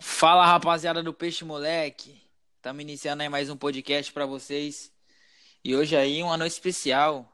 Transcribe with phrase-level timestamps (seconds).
[0.00, 2.18] Fala rapaziada do Peixe Moleque,
[2.56, 4.90] estamos iniciando aí mais um podcast para vocês.
[5.62, 7.30] E hoje aí uma noite especial,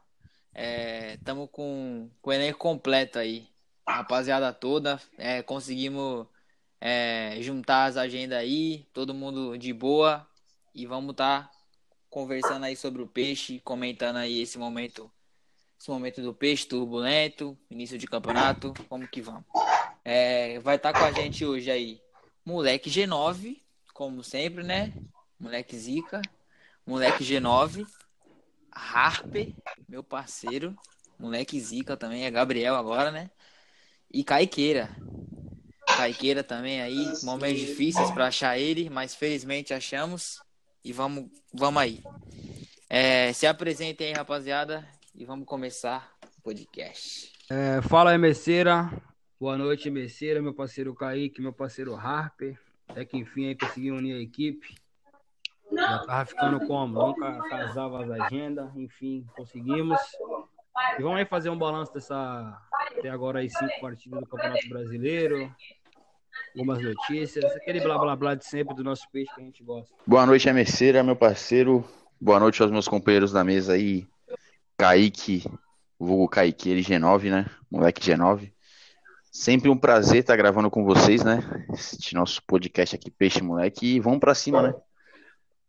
[1.13, 3.47] estamos é, com, com o elenco completo aí,
[3.87, 6.27] rapaziada toda, é, conseguimos
[6.81, 10.27] é, juntar as agendas aí, todo mundo de boa.
[10.73, 11.60] E vamos estar tá
[12.11, 15.09] conversando aí sobre o peixe, comentando aí esse momento,
[15.79, 19.45] esse momento do peixe turbulento, início de campeonato, como que vamos.
[20.03, 22.01] É, vai estar tá com a gente hoje aí
[22.45, 23.61] Moleque G9,
[23.93, 24.93] como sempre, né?
[25.39, 26.21] Moleque Zica.
[26.85, 27.87] Moleque G9.
[28.71, 29.53] Harper,
[29.87, 30.75] meu parceiro.
[31.17, 33.31] Moleque Zica também, é Gabriel agora, né?
[34.11, 34.89] E Caiqueira.
[35.85, 40.41] Caiqueira também aí, momentos difíceis para achar ele, mas felizmente achamos.
[40.83, 42.01] E vamos, vamos aí.
[42.89, 47.31] É, se apresentem aí, rapaziada, e vamos começar o podcast.
[47.49, 48.17] É, fala aí.
[49.39, 52.59] Boa noite, Merceira, meu parceiro Kaique, meu parceiro Harper.
[52.87, 54.75] Até que enfim aí consegui unir a equipe.
[55.71, 56.93] Já tava ficando como?
[56.93, 59.99] Nunca casava as agendas, enfim, conseguimos.
[60.97, 62.59] E vamos aí fazer um balanço dessa
[62.97, 65.55] até agora aí cinco partidas do Campeonato Brasileiro.
[66.53, 69.95] Algumas notícias, aquele blá blá blá de sempre do nosso peixe que a gente gosta.
[70.05, 71.85] Boa noite, é Merceira, meu parceiro.
[72.19, 74.05] Boa noite aos meus companheiros da mesa aí.
[74.77, 75.45] Kaique,
[75.97, 77.45] vulgo Kaique, ele G9, né?
[77.69, 78.51] Moleque G9.
[79.31, 81.39] Sempre um prazer estar gravando com vocês, né?
[81.73, 83.95] Este nosso podcast aqui, Peixe Moleque.
[83.95, 84.75] E vamos para cima, né?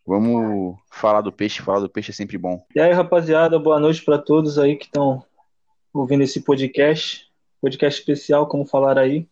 [0.05, 2.66] Vamos falar do peixe, falar do peixe é sempre bom.
[2.75, 5.25] E aí, rapaziada, boa noite para todos aí que estão
[5.94, 7.30] ouvindo esse podcast.
[7.60, 9.28] Podcast especial, como falar aí.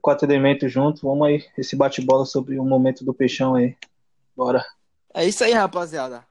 [0.00, 1.02] Quatro elementos junto.
[1.02, 3.76] Vamos aí, esse bate-bola sobre o momento do peixão aí.
[4.36, 4.64] Bora.
[5.12, 6.24] É isso aí, rapaziada.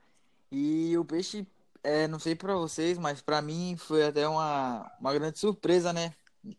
[0.50, 1.46] E o peixe,
[1.82, 6.12] é, não sei para vocês, mas para mim foi até uma, uma grande surpresa, né?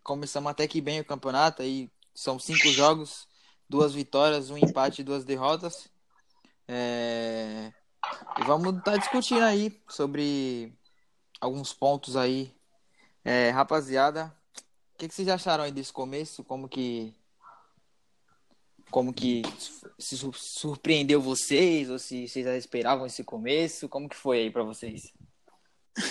[0.03, 3.27] Começamos até que bem o campeonato, aí são cinco jogos,
[3.67, 5.89] duas vitórias, um empate e duas derrotas.
[6.67, 7.73] É...
[8.39, 10.73] E vamos estar tá discutindo aí sobre
[11.39, 12.53] alguns pontos aí.
[13.23, 14.33] É, rapaziada,
[15.01, 16.43] que, que, vocês acharam aí desse começo?
[16.43, 17.11] Como que
[18.91, 19.41] como que
[19.97, 23.89] se surpreendeu vocês ou se vocês já esperavam esse começo?
[23.89, 25.11] Como que foi aí para vocês?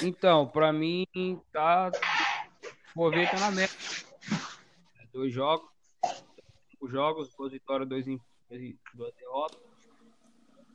[0.02, 1.06] Então, para mim
[1.52, 1.92] tá
[2.92, 3.62] for ver, tá na.
[3.62, 3.68] É,
[5.12, 5.70] dois jogos,
[6.70, 8.06] cinco jogos, duas vitórias, dois,
[8.94, 9.60] duas derrotas.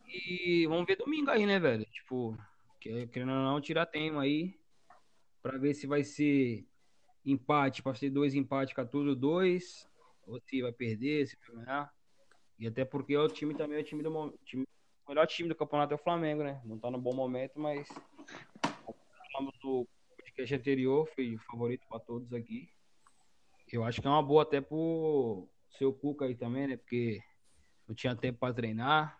[0.07, 1.85] E vamos ver domingo aí, né, velho?
[1.85, 2.37] Tipo,
[2.79, 4.57] querendo ou não, tirar tema aí.
[5.41, 6.65] Pra ver se vai ser
[7.25, 9.87] empate, pra ser dois empates com tudo dois.
[10.27, 11.93] Ou se vai perder, se vai ganhar.
[12.57, 14.63] E até porque o time também é o time do time,
[15.05, 16.61] o melhor time do campeonato é o Flamengo, né?
[16.63, 17.87] Não tá no bom momento, mas
[19.31, 19.87] falamos do
[20.17, 22.69] podcast anterior, foi favorito para todos aqui.
[23.71, 26.77] Eu acho que é uma boa até pro seu Cuca aí também, né?
[26.77, 27.19] Porque
[27.87, 29.19] não tinha tempo para treinar.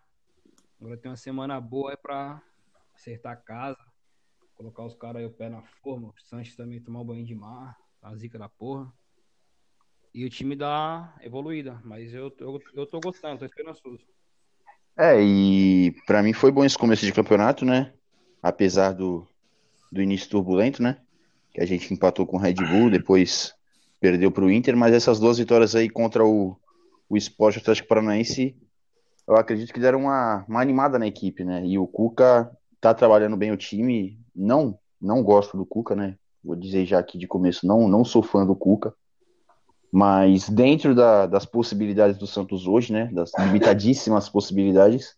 [0.80, 2.42] Agora tem uma semana boa é para
[2.94, 3.86] acertar a casa,
[4.56, 6.10] colocar os caras aí o pé na forma.
[6.10, 8.92] O Sanches também tomar um banho de mar, a zica da porra.
[10.14, 14.00] E o time dá evoluída, mas eu, eu, eu tô gostando, tô esperançoso.
[14.98, 17.94] É, e para mim foi bom esse começo de campeonato, né?
[18.42, 19.28] Apesar do,
[19.92, 21.02] do início turbulento, né?
[21.56, 23.54] que a gente empatou com o Red Bull, depois
[24.02, 26.58] perdeu para o Inter, mas essas duas vitórias aí contra o,
[27.10, 28.58] o Sport Atlético Paranaense,
[29.26, 31.66] eu acredito que deram uma, uma animada na equipe, né?
[31.66, 32.52] E o Cuca
[32.82, 34.20] tá trabalhando bem o time.
[34.36, 36.18] Não, não gosto do Cuca, né?
[36.46, 38.94] Vou dizer já aqui de começo, não, não sou fã do Cuca.
[39.92, 43.10] Mas dentro da, das possibilidades do Santos hoje, né?
[43.12, 45.16] Das limitadíssimas possibilidades,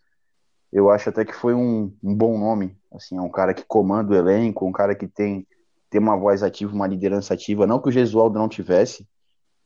[0.71, 2.77] eu acho até que foi um, um bom nome.
[2.91, 5.45] Assim, é um cara que comanda o elenco, um cara que tem
[5.89, 7.67] ter uma voz ativa, uma liderança ativa.
[7.67, 9.07] Não que o Gesualdo não tivesse,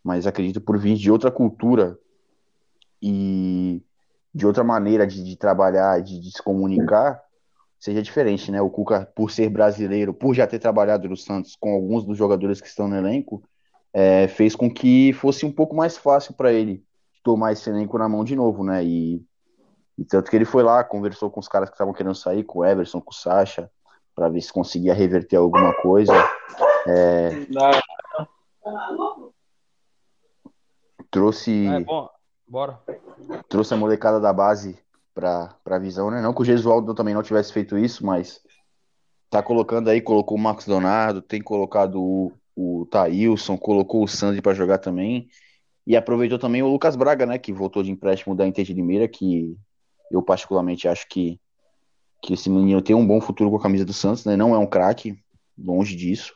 [0.04, 1.98] mas acredito por vir de outra cultura
[3.02, 3.84] e
[4.34, 7.22] de outra maneira de, de trabalhar, de, de, se comunicar,
[7.82, 8.62] seja diferente, né?
[8.62, 12.62] O Cuca, por ser brasileiro, por já ter trabalhado no Santos com alguns dos jogadores
[12.62, 13.44] que estão no elenco,
[13.92, 16.86] é, fez com que fosse um pouco mais fácil para ele
[17.24, 18.86] tomar esse elenco na mão de novo, né?
[18.86, 19.26] E,
[19.98, 22.60] e tanto que ele foi lá, conversou com os caras que estavam querendo sair, com
[22.60, 23.68] o Everson, com o Sacha,
[24.14, 26.14] para ver se conseguia reverter alguma coisa.
[26.88, 27.32] É...
[31.10, 31.66] Trouxe.
[31.66, 32.08] É bom.
[32.48, 32.80] Bora.
[33.50, 34.78] Trouxe a molecada da base
[35.14, 36.22] para a visão, né?
[36.22, 38.42] Não que o Gesualdo também não tivesse feito isso, mas
[39.30, 44.42] tá colocando aí, colocou o Marcos Donardo, tem colocado o, o Thailson, colocou o Sandy
[44.42, 45.28] para jogar também.
[45.86, 47.38] E aproveitou também o Lucas Braga, né?
[47.38, 49.58] Que voltou de empréstimo da Inter de Limeira, que
[50.12, 51.40] eu particularmente acho que
[52.22, 54.36] que esse menino tem um bom futuro com a camisa do Santos, né?
[54.36, 55.18] Não é um craque,
[55.58, 56.36] longe disso,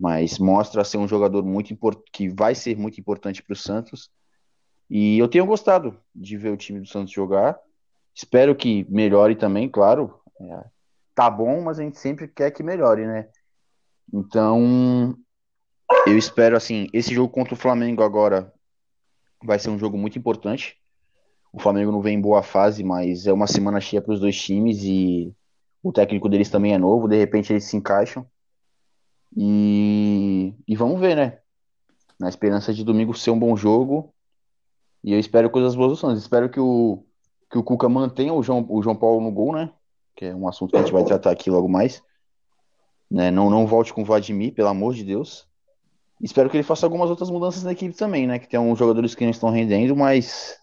[0.00, 4.10] mas mostra ser um jogador muito importante, que vai ser muito importante para o Santos.
[4.88, 7.58] E eu tenho gostado de ver o time do Santos jogar.
[8.14, 10.20] Espero que melhore também, claro.
[10.40, 10.64] É,
[11.14, 13.28] tá bom, mas a gente sempre quer que melhore, né?
[14.12, 15.16] Então,
[16.06, 18.52] eu espero assim, esse jogo contra o Flamengo agora
[19.42, 20.76] vai ser um jogo muito importante.
[21.52, 24.40] O Flamengo não vem em boa fase, mas é uma semana cheia para os dois
[24.40, 25.34] times e
[25.82, 28.26] o técnico deles também é novo, de repente eles se encaixam.
[29.36, 31.38] E, e vamos ver, né?
[32.18, 34.14] Na esperança de domingo ser um bom jogo.
[35.02, 36.22] E eu espero coisas boas do Santos.
[36.22, 37.04] Espero que o,
[37.52, 39.70] que o Cuca mantenha o João, o João Paulo no gol, né?
[40.16, 42.02] Que é um assunto que a gente vai tratar aqui logo mais.
[43.10, 43.30] Né?
[43.30, 45.46] Não, não volte com o Vladimir, pelo amor de Deus.
[46.18, 48.38] Espero que ele faça algumas outras mudanças na equipe também, né?
[48.38, 50.58] Que tem uns jogadores que não estão rendendo, mas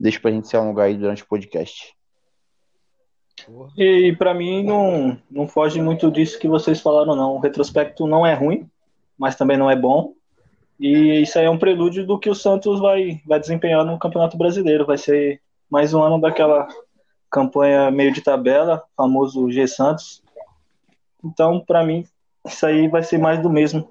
[0.00, 1.94] deixa pra gente se alongar aí durante o podcast.
[3.78, 7.36] E para mim não, não foge muito disso que vocês falaram, não.
[7.36, 8.68] O retrospecto não é ruim,
[9.16, 10.12] mas também não é bom.
[10.80, 14.36] E isso aí é um prelúdio do que o Santos vai, vai desempenhar no Campeonato
[14.36, 14.84] Brasileiro.
[14.84, 15.40] Vai ser
[15.72, 16.68] mais um ano daquela
[17.30, 20.22] campanha meio de tabela, famoso G Santos.
[21.24, 22.06] Então, para mim,
[22.46, 23.90] isso aí vai ser mais do mesmo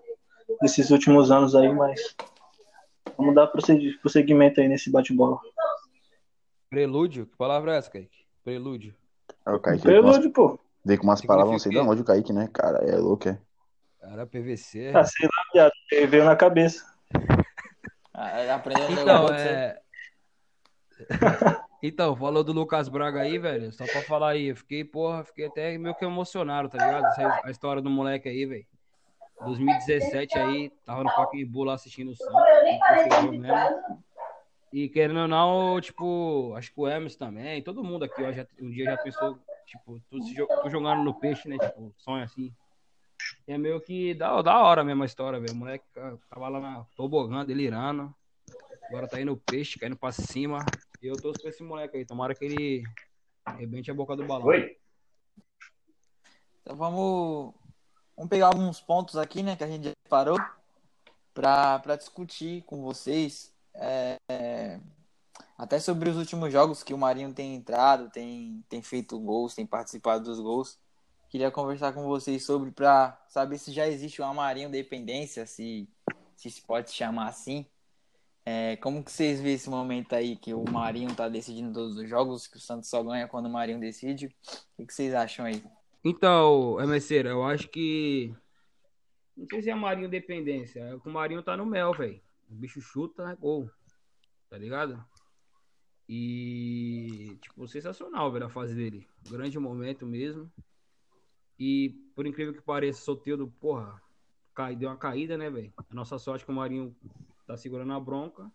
[0.62, 2.16] nesses últimos anos aí, mas
[3.18, 5.40] vamos dar prosseguimento aí nesse bate-bola.
[6.70, 7.26] Prelúdio?
[7.26, 8.28] Que palavra é essa, Kaique?
[8.44, 8.94] Prelúdio.
[9.44, 9.82] É o Kaique.
[9.82, 10.34] Prelúdio, umas...
[10.34, 10.60] pô.
[10.86, 12.48] Veio com umas palavras, não sei de onde o Kaique, né?
[12.54, 13.40] Cara, é louco, é.
[14.00, 14.92] Cara, PVC.
[14.94, 15.72] Ah, sei lá, viado.
[16.12, 16.86] Veio na cabeça.
[18.14, 19.82] Ah, aprendeu então, é...
[21.82, 23.72] então, falou do Lucas Braga aí, velho.
[23.72, 27.06] Só pra falar aí, eu fiquei, porra, fiquei até meio que emocionado, tá ligado?
[27.08, 28.66] Essa, a história do moleque aí, velho.
[29.44, 34.04] 2017 aí, tava no Pacaembu lá assistindo o mesmo.
[34.72, 38.46] E querendo ou não, tipo, acho que o Emerson também, todo mundo aqui, ó, já,
[38.62, 41.58] um dia já pensou, tipo, tô jogando no peixe, né?
[41.58, 42.54] Tipo, sonho assim.
[43.48, 45.54] E é meio que da, da hora mesmo a história, velho.
[45.54, 45.86] O moleque
[46.30, 48.14] tava lá na tobogã, delirando.
[48.88, 50.60] Agora tá indo peixe, caindo pra cima.
[51.02, 52.06] E eu torço pra esse moleque aí.
[52.06, 52.84] Tomara que ele
[53.58, 54.48] rebente a boca do balão.
[54.48, 54.78] Oi.
[56.62, 57.54] Então vamos,
[58.16, 60.38] vamos pegar alguns pontos aqui, né, que a gente já parou
[61.34, 64.80] para discutir com vocês é, é,
[65.58, 69.66] até sobre os últimos jogos que o Marinho tem entrado, tem, tem feito gols, tem
[69.66, 70.78] participado dos gols.
[71.30, 75.88] Queria conversar com vocês sobre para saber se já existe uma Marinho dependência, se,
[76.36, 77.66] se se pode chamar assim.
[78.44, 82.10] É, como que vocês veem esse momento aí que o Marinho tá decidindo todos os
[82.10, 84.36] jogos, que o Santos só ganha quando o Marinho decide?
[84.78, 85.64] O que, vocês acham aí?
[86.04, 88.34] Então, Emerceira, eu acho que.
[89.38, 90.80] Não sei se é Marinho dependência.
[90.80, 92.20] É que o Marinho tá no mel, velho.
[92.50, 93.70] O bicho chuta, é gol.
[94.50, 95.04] Tá ligado?
[96.10, 99.08] E, tipo, sensacional, velho, a fase dele.
[99.30, 100.52] Grande momento mesmo.
[101.60, 104.02] E, por incrível que pareça, Soteudo, porra,
[104.54, 105.72] cai, deu uma caída, né, velho?
[105.78, 106.96] A nossa sorte é que o Marinho
[107.52, 108.52] tá segurando a bronca.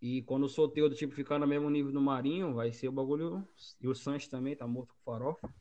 [0.00, 3.46] E quando o Soteudo, tipo, ficar no mesmo nível do Marinho, vai ser o bagulho.
[3.80, 5.52] E o Sanches também tá morto com farofa.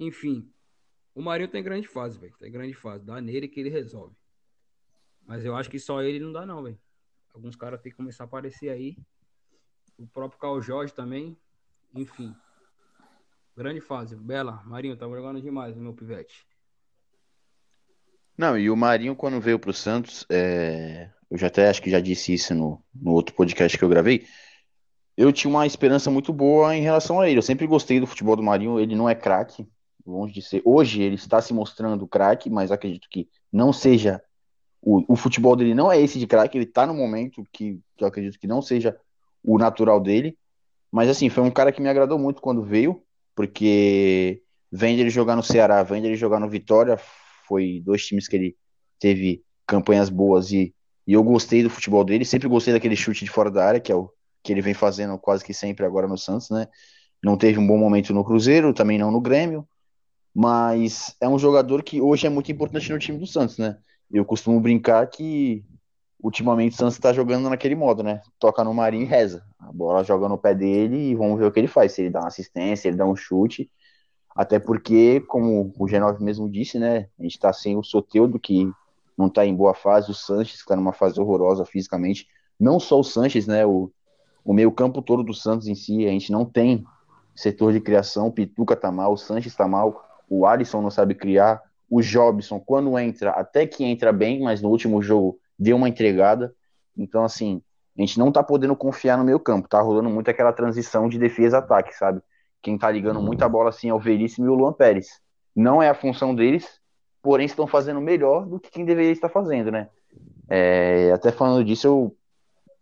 [0.00, 0.52] Enfim,
[1.14, 2.34] o Marinho tem grande fase, velho.
[2.38, 3.04] Tem grande fase.
[3.04, 4.16] Dá nele que ele resolve.
[5.24, 6.80] Mas eu acho que só ele não dá, não, velho.
[7.32, 8.96] Alguns caras têm que começar a aparecer aí.
[9.96, 11.38] O próprio Carl Jorge também.
[11.94, 12.34] Enfim.
[13.56, 14.16] Grande fase.
[14.16, 16.46] Bela, Marinho, tá jogando demais, meu pivete.
[18.36, 21.08] Não, e o Marinho, quando veio pro Santos, é...
[21.30, 24.26] eu já até acho que já disse isso no, no outro podcast que eu gravei.
[25.16, 27.38] Eu tinha uma esperança muito boa em relação a ele.
[27.38, 28.80] Eu sempre gostei do futebol do Marinho.
[28.80, 29.68] Ele não é craque,
[30.06, 30.62] longe de ser.
[30.64, 34.22] Hoje ele está se mostrando craque, mas acredito que não seja
[34.82, 38.06] o, o futebol dele não é esse de craque, ele tá no momento que, eu
[38.06, 38.96] acredito que não seja
[39.42, 40.36] o natural dele.
[40.90, 43.00] Mas assim, foi um cara que me agradou muito quando veio,
[43.34, 46.98] porque vem dele jogar no Ceará, vem dele jogar no Vitória,
[47.46, 48.56] foi dois times que ele
[48.98, 50.74] teve campanhas boas e,
[51.06, 53.90] e eu gostei do futebol dele, sempre gostei daquele chute de fora da área, que
[53.90, 54.10] é o
[54.42, 56.66] que ele vem fazendo quase que sempre agora no Santos, né?
[57.22, 59.66] Não teve um bom momento no Cruzeiro, também não no Grêmio,
[60.34, 63.78] mas é um jogador que hoje é muito importante no time do Santos, né?
[64.10, 65.64] Eu costumo brincar que
[66.22, 68.20] ultimamente o Santos está jogando naquele modo, né?
[68.38, 69.44] Toca no Marinho e reza.
[69.58, 71.92] A bola joga no pé dele e vamos ver o que ele faz.
[71.92, 73.70] Se ele dá uma assistência, se ele dá um chute.
[74.34, 77.08] Até porque, como o G9 mesmo disse, né?
[77.18, 78.70] A gente está sem o Soteudo, que
[79.16, 82.26] não está em boa fase, o Sanches, que está numa fase horrorosa fisicamente.
[82.58, 83.66] Não só o Sanches, né?
[83.66, 83.92] O,
[84.44, 86.84] o meio campo todo do Santos em si, a gente não tem
[87.34, 88.28] setor de criação.
[88.28, 91.62] O Pituca tá mal, o Sanches tá mal, o Alisson não sabe criar
[91.92, 96.54] o Jobson, quando entra, até que entra bem, mas no último jogo deu uma entregada.
[96.96, 97.62] Então, assim,
[97.96, 99.68] a gente não tá podendo confiar no meio campo.
[99.68, 102.22] Tá rolando muito aquela transição de defesa-ataque, sabe?
[102.62, 105.20] Quem tá ligando muita bola assim é o Veríssimo e o Luan Pérez.
[105.54, 106.80] Não é a função deles,
[107.20, 109.88] porém estão fazendo melhor do que quem deveria estar fazendo, né?
[110.48, 112.16] É, até falando disso, eu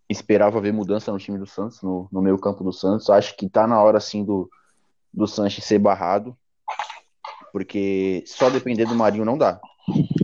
[0.09, 3.09] esperava ver mudança no time do Santos, no, no meio campo do Santos.
[3.09, 4.49] Acho que tá na hora, assim, do,
[5.13, 6.35] do Sanches ser barrado,
[7.51, 9.59] porque só depender do Marinho não dá.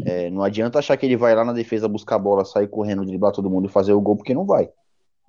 [0.05, 3.05] É, não adianta achar que ele vai lá na defesa buscar a bola, sair correndo,
[3.05, 4.69] driblar todo mundo e fazer o gol, porque não vai.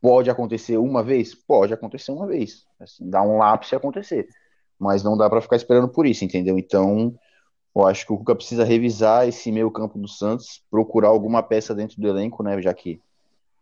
[0.01, 1.35] Pode acontecer uma vez?
[1.35, 2.65] Pode acontecer uma vez.
[2.81, 4.29] Assim, dá um lápis e acontecer.
[4.79, 6.57] Mas não dá para ficar esperando por isso, entendeu?
[6.57, 7.15] Então,
[7.75, 11.75] eu acho que o Cuca precisa revisar esse meio campo do Santos, procurar alguma peça
[11.75, 12.61] dentro do elenco, né?
[12.63, 13.01] Já que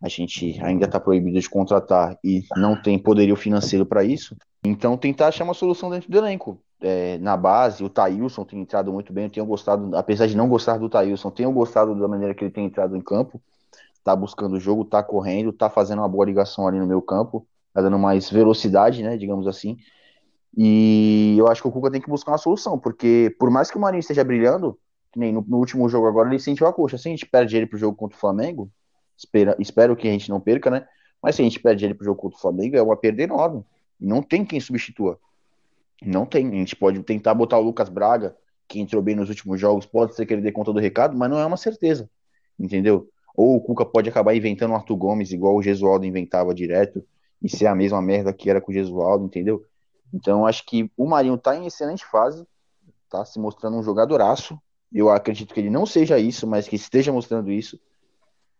[0.01, 4.37] a gente ainda está proibido de contratar e não tem poderio financeiro para isso.
[4.63, 6.61] Então, tentar achar uma solução dentro do elenco.
[6.83, 9.25] É, na base, o Thailson tem entrado muito bem.
[9.25, 12.51] Eu tenho gostado, apesar de não gostar do Thailson, tenho gostado da maneira que ele
[12.51, 13.41] tem entrado em campo
[14.07, 17.45] tá buscando o jogo, tá correndo, tá fazendo uma boa ligação ali no meu campo,
[17.75, 19.77] tá dando mais velocidade, né, digamos assim.
[20.57, 23.77] E eu acho que o Cuca tem que buscar uma solução, porque por mais que
[23.77, 24.79] o Marinho esteja brilhando,
[25.17, 26.97] nem no, no, último jogo agora ele sentiu a coxa.
[26.97, 28.71] Se a gente perde ele pro jogo contra o Flamengo,
[29.17, 30.87] espera, espero que a gente não perca, né?
[31.21, 33.65] Mas se a gente perde ele pro jogo contra o Flamengo, é uma perda enorme.
[33.99, 35.19] Não tem quem substitua.
[36.01, 36.47] Não tem.
[36.47, 38.37] A gente pode tentar botar o Lucas Braga,
[38.69, 41.29] que entrou bem nos últimos jogos, pode ser que ele dê conta do recado, mas
[41.29, 42.09] não é uma certeza.
[42.57, 43.11] Entendeu?
[43.37, 47.05] Ou o Cuca pode acabar inventando o Arthur Gomes, igual o Gesualdo inventava direto,
[47.43, 49.63] e ser a mesma merda que era com o Gesualdo, entendeu?
[50.13, 52.47] Então acho que o Marinho tá em excelente fase,
[53.11, 54.59] tá se mostrando um jogadoraço.
[54.93, 57.79] Eu acredito que ele não seja isso, mas que esteja mostrando isso.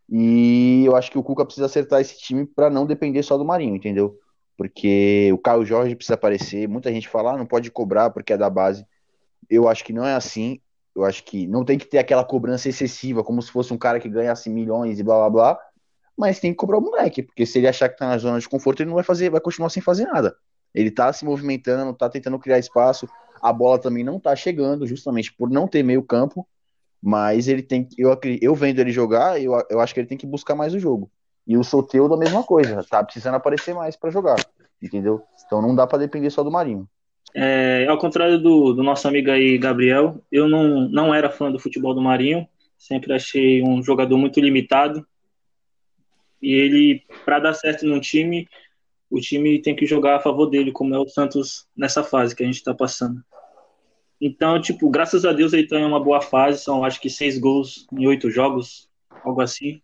[0.09, 3.45] E eu acho que o Cuca precisa acertar esse time para não depender só do
[3.45, 4.19] Marinho, entendeu?
[4.57, 6.69] Porque o Caio Jorge precisa aparecer.
[6.69, 8.87] Muita gente fala, ah, não pode cobrar porque é da base.
[9.49, 10.61] Eu acho que não é assim.
[10.97, 14.01] Eu acho que não tem que ter aquela cobrança excessiva, como se fosse um cara
[14.01, 15.61] que ganhasse milhões e blá blá blá.
[16.17, 18.49] Mas tem que cobrar o moleque, porque se ele achar que tá na zona de
[18.49, 20.35] conforto, ele não vai fazer, vai continuar sem fazer nada.
[20.75, 23.07] Ele tá se movimentando, tá tentando criar espaço.
[23.43, 26.49] A bola também não tá chegando, justamente por não ter meio campo.
[27.03, 27.87] Mas ele tem.
[27.99, 30.79] Eu, eu vendo ele jogar, eu, eu acho que ele tem que buscar mais o
[30.79, 31.11] jogo.
[31.47, 34.37] E o Soteudo a mesma coisa, tá precisando aparecer mais para jogar.
[34.83, 35.23] Entendeu?
[35.45, 36.89] Então não dá para depender só do Marinho.
[37.35, 41.59] É, ao contrário do, do nosso amigo aí, Gabriel, eu não, não era fã do
[41.59, 45.07] futebol do Marinho, sempre achei um jogador muito limitado.
[46.41, 48.49] E ele, para dar certo num time,
[49.11, 52.43] o time tem que jogar a favor dele, como é o Santos nessa fase que
[52.43, 53.23] a gente está passando.
[54.21, 57.39] Então, tipo, graças a Deus ele está em uma boa fase, são acho que seis
[57.39, 58.89] gols em oito jogos,
[59.23, 59.81] algo assim.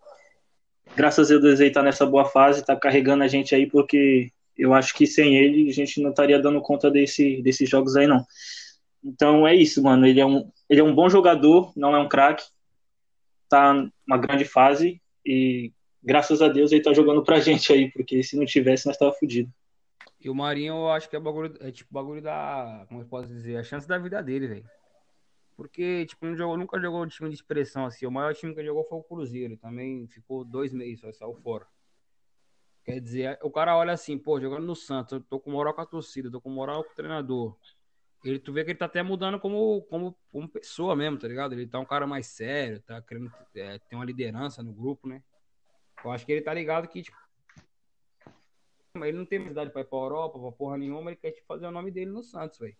[0.97, 4.31] Graças a Deus ele está nessa boa fase, está carregando a gente aí, porque
[4.63, 8.07] eu acho que sem ele a gente não estaria dando conta desse, desses jogos aí,
[8.07, 8.25] não.
[9.03, 10.07] Então é isso, mano.
[10.07, 12.45] Ele é um, ele é um bom jogador, não é um craque.
[13.49, 18.23] Tá numa grande fase e graças a Deus ele tá jogando pra gente aí, porque
[18.23, 19.53] se não tivesse nós tava fudido.
[20.21, 23.27] E o Marinho, eu acho que é bagulho, é tipo bagulho da, como eu posso
[23.27, 24.71] dizer, a chance da vida dele, velho.
[25.57, 28.07] Porque, tipo, não jogou, nunca jogou time de expressão assim.
[28.07, 29.57] O maior time que ele jogou foi o Cruzeiro.
[29.57, 31.67] Também ficou dois meses, só saiu fora.
[32.85, 35.81] Quer dizer, o cara olha assim, pô, jogando no Santos, eu tô com moral com
[35.81, 37.57] a torcida, tô com moral com o treinador.
[38.25, 41.53] Ele, tu vê que ele tá até mudando como, como, como pessoa mesmo, tá ligado?
[41.53, 45.23] Ele tá um cara mais sério, tá querendo é, ter uma liderança no grupo, né?
[46.05, 47.17] Eu acho que ele tá ligado que, tipo,
[48.97, 51.67] ele não tem necessidade pra ir pra Europa, pra porra nenhuma, ele quer tipo, fazer
[51.67, 52.77] o nome dele no Santos, velho.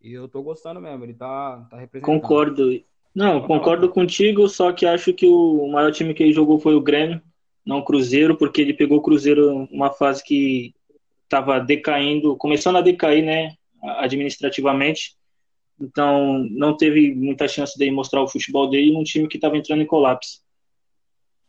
[0.00, 2.20] E eu tô gostando mesmo, ele tá, tá representando.
[2.20, 2.84] Concordo.
[3.14, 6.82] Não, concordo contigo, só que acho que o maior time que ele jogou foi o
[6.82, 7.20] Grêmio
[7.66, 10.72] não Cruzeiro, porque ele pegou o Cruzeiro uma fase que
[11.24, 13.56] estava decaindo, começando a decair, né,
[13.98, 15.16] administrativamente.
[15.78, 19.82] Então, não teve muita chance de mostrar o futebol dele num time que estava entrando
[19.82, 20.40] em colapso.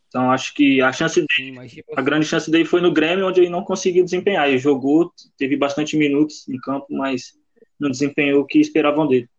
[0.07, 3.41] Então, acho que a chance dele, tipo a grande chance dele foi no Grêmio, onde
[3.41, 4.47] ele não conseguiu desempenhar.
[4.47, 7.33] Ele jogou, teve bastante minutos em campo, mas
[7.79, 9.29] não desempenhou o que esperavam dele.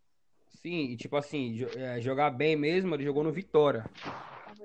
[0.62, 3.84] Sim, e tipo assim, é, jogar bem mesmo, ele jogou no Vitória.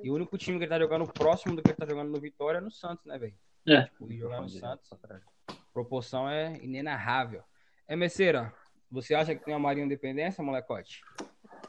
[0.03, 2.19] E o único time que ele tá jogando próximo do que ele tá jogando no
[2.19, 3.33] Vitória é no Santos, né, velho?
[3.65, 3.83] É.
[3.83, 7.41] Tipo, e jogar no Santos, a proporção é inenarrável.
[7.88, 8.53] É, Messeira,
[8.91, 11.01] você acha que tem uma Marinho Dependência, molecote?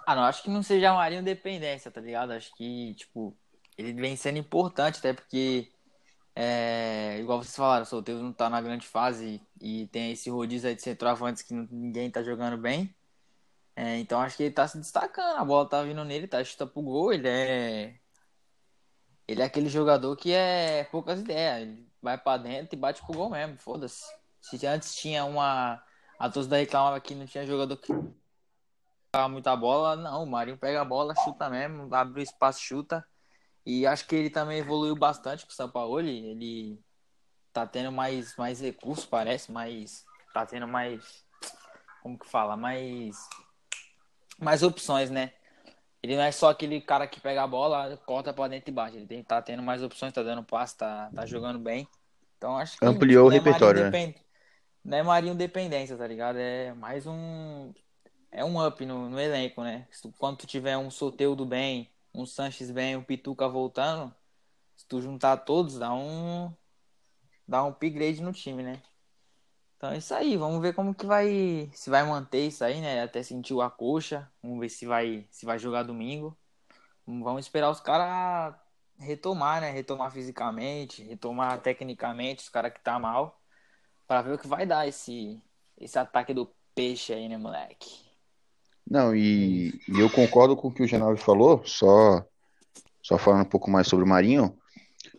[0.04, 2.32] Ah, não acho que não seja a Marinho Dependência, tá ligado?
[2.32, 3.36] Acho que, tipo,
[3.78, 5.70] ele vem sendo importante, até porque,
[6.34, 10.68] é, igual vocês falaram, o Solteiro não tá na grande fase e tem esse rodízio
[10.68, 12.92] aí de centroavantes que ninguém tá jogando bem.
[13.76, 16.66] É, então acho que ele tá se destacando, a bola tá vindo nele, tá chuta
[16.66, 17.94] pro gol, ele é
[19.26, 21.62] ele é aquele jogador que é poucas ideias.
[21.62, 23.56] Ele vai para dentro e bate pro gol mesmo.
[23.56, 24.04] Foda-se.
[24.40, 25.82] Se antes tinha uma.
[26.18, 27.92] A torcida reclamava que não tinha jogador que
[29.10, 29.96] pegava muita bola.
[29.96, 33.06] Não, o Marinho pega a bola, chuta mesmo, abre o espaço, chuta.
[33.64, 36.00] E acho que ele também evoluiu bastante com o São Paulo.
[36.00, 36.78] Ele
[37.52, 40.04] tá tendo mais, mais recursos, parece, mas
[40.34, 41.24] tá tendo mais
[42.02, 43.16] como que fala, mais
[44.38, 45.32] mais opções, né?
[46.04, 48.98] Ele não é só aquele cara que pega a bola, corta para dentro e bate.
[48.98, 51.88] Ele tem, tá tendo mais opções, tá dando passe, tá, tá jogando bem.
[52.36, 54.14] Então acho que ampliou o repertório, né?
[54.84, 56.36] Não é Marinho dependência, tá ligado?
[56.36, 57.72] É mais um
[58.30, 59.88] é um up no, no elenco, né?
[60.18, 64.14] Quando tu tiver um Soteudo bem, um Sanches bem, um Pituca voltando,
[64.76, 66.52] se tu juntar todos, dá um
[67.48, 68.82] dá um upgrade no time, né?
[69.84, 73.02] Então é isso aí, vamos ver como que vai se vai manter isso aí, né?
[73.02, 76.34] Até sentir a coxa, vamos ver se vai se vai jogar domingo.
[77.06, 78.54] Vamos esperar os caras
[78.98, 79.70] retomar, né?
[79.70, 83.38] Retomar fisicamente, retomar tecnicamente os caras que tá mal,
[84.08, 85.38] para ver o que vai dar esse
[85.76, 87.90] esse ataque do peixe aí, né, moleque?
[88.90, 92.24] Não, e, e eu concordo com o que o Genaldo falou, só
[93.02, 94.56] só falando um pouco mais sobre o Marinho,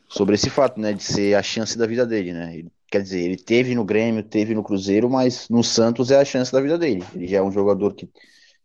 [0.09, 2.57] sobre esse fato, né, de ser a chance da vida dele, né?
[2.57, 6.23] Ele, quer dizer, ele teve no Grêmio, teve no Cruzeiro, mas no Santos é a
[6.23, 7.03] chance da vida dele.
[7.13, 8.09] Ele já é um jogador que,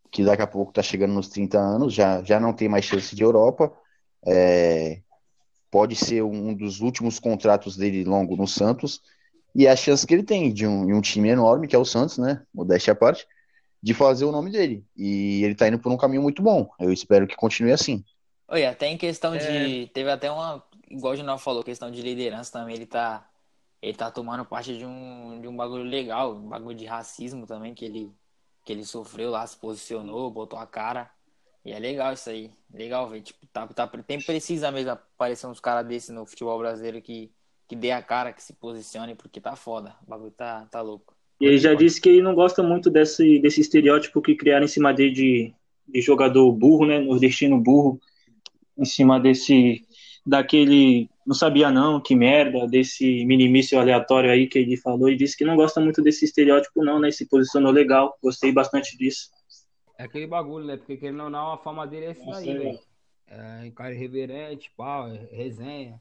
[0.09, 3.15] que daqui a pouco tá chegando nos 30 anos, já, já não tem mais chance
[3.15, 3.73] de Europa.
[4.25, 5.01] É,
[5.69, 9.01] pode ser um dos últimos contratos dele longo no Santos,
[9.53, 11.79] e é a chance que ele tem de um, de um time enorme, que é
[11.79, 12.41] o Santos, né?
[12.55, 13.27] Modéstia à parte,
[13.83, 14.85] de fazer o nome dele.
[14.97, 16.71] E ele tá indo por um caminho muito bom.
[16.79, 18.05] Eu espero que continue assim.
[18.47, 19.39] Oi, até em questão é...
[19.39, 19.87] de.
[19.89, 20.63] Teve até uma.
[20.89, 23.29] Igual o Junal falou, questão de liderança também, ele tá.
[23.83, 27.75] Ele tá tomando parte de um, de um bagulho legal, um bagulho de racismo também,
[27.75, 28.13] que ele,
[28.65, 31.11] que ele sofreu lá, se posicionou, botou a cara.
[31.65, 32.51] E é legal isso aí.
[32.73, 33.23] Legal ver.
[33.23, 37.31] Tipo, tá, tá, tem precisa mesmo aparecer uns caras desses no futebol brasileiro que,
[37.69, 39.95] que dê a cara, que se posicione, porque tá foda.
[40.07, 41.15] O bagulho tá, tá louco.
[41.41, 44.69] E ele já disse que ele não gosta muito desse, desse estereótipo que criaram em
[44.69, 45.55] cima dele de,
[45.89, 46.99] de jogador burro, né?
[46.99, 48.01] Nordestino burro.
[48.77, 49.87] Em cima desse.
[50.25, 51.10] Daquele.
[51.27, 55.09] Não sabia não, que merda, desse minimício aleatório aí que ele falou.
[55.09, 57.11] E disse que não gosta muito desse estereótipo, não, né?
[57.11, 58.17] Se posicionou legal.
[58.23, 59.31] Gostei bastante disso.
[59.99, 60.77] É aquele bagulho, né?
[60.77, 62.79] Porque querendo ou não, a fama dele é isso aí, velho.
[63.29, 66.01] É, cara irreverente, pau, resenha.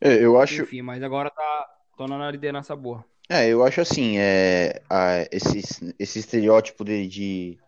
[0.00, 0.62] É, eu acho.
[0.62, 3.04] Enfim, mas agora tá tornando a liderança boa.
[3.28, 7.58] É, eu acho assim, é, a, esse, esse estereótipo de, de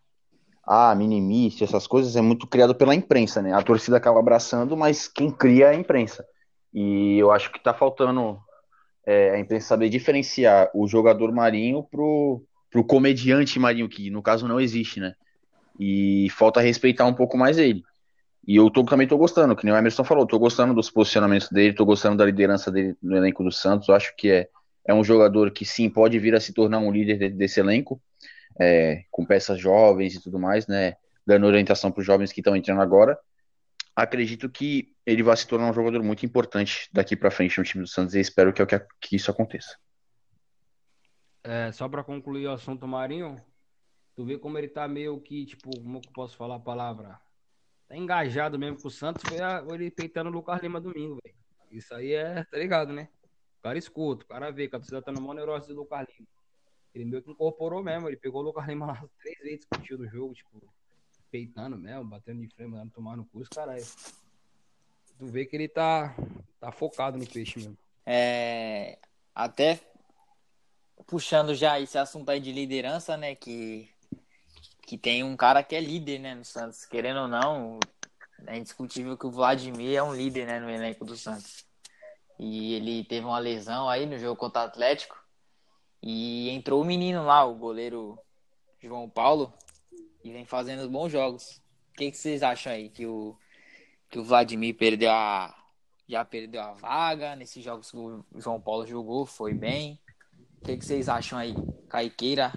[0.67, 3.53] ah, minimista, essas coisas é muito criado pela imprensa, né?
[3.53, 6.25] A torcida acaba abraçando, mas quem cria é a imprensa.
[6.73, 8.39] E eu acho que tá faltando
[9.07, 14.47] é, a imprensa saber diferenciar o jogador marinho pro, pro comediante marinho, que no caso
[14.47, 15.15] não existe, né?
[15.79, 17.83] E falta respeitar um pouco mais ele.
[18.47, 21.49] E eu tô, também tô gostando, que nem o Emerson falou, tô gostando dos posicionamentos
[21.51, 24.49] dele, tô gostando da liderança dele no elenco do Santos, eu acho que é
[24.87, 28.01] é um jogador que sim pode vir a se tornar um líder desse elenco,
[28.59, 30.95] é, com peças jovens e tudo mais, né?
[31.27, 33.19] Dando orientação para os jovens que estão entrando agora.
[33.95, 37.83] Acredito que ele vai se tornar um jogador muito importante daqui para frente no time
[37.83, 39.77] do Santos e espero que, que, que isso aconteça.
[41.43, 43.37] É, só para concluir o assunto Marinho,
[44.15, 47.19] tu vê como ele tá meio que, tipo, como eu posso falar a palavra?
[47.89, 51.37] Tá engajado mesmo com o Santos, foi a, ele peitando o Lucas Lima domingo, velho.
[51.71, 53.09] Isso aí é, tá ligado, né?
[53.59, 56.07] O cara escuta, o cara vê que a torcida tá no maior neurose do Lucas
[56.09, 56.29] Lima.
[56.95, 60.09] Ele meio que incorporou mesmo, ele pegou o Lucas Lima lá três vezes, discutiu no
[60.09, 60.73] jogo, tipo,
[61.31, 63.85] peitando mesmo, batendo de frente, mandando tomar no curso, caralho.
[65.19, 66.15] Tu vê que ele tá,
[66.59, 67.77] tá focado no peixe mesmo.
[68.07, 68.99] É,
[69.35, 69.79] até
[71.07, 73.89] puxando já esse assunto aí de liderança, né, que,
[74.83, 76.85] que tem um cara que é líder, né, no Santos.
[76.85, 77.79] Querendo ou não,
[78.47, 81.65] é indiscutível que o Vladimir é um líder, né, no elenco do Santos.
[82.39, 85.19] E ele teve uma lesão aí no jogo contra o Atlético.
[86.03, 88.19] E entrou o menino lá, o goleiro
[88.81, 89.53] João Paulo,
[90.23, 91.61] e vem fazendo bons jogos.
[91.93, 92.89] O que, que vocês acham aí?
[92.89, 93.37] Que o,
[94.09, 95.55] que o Vladimir perdeu a.
[96.09, 99.99] Já perdeu a vaga nesses jogos que o João Paulo jogou, foi bem.
[100.61, 101.55] O que, que vocês acham aí?
[101.89, 102.53] Caiqueira,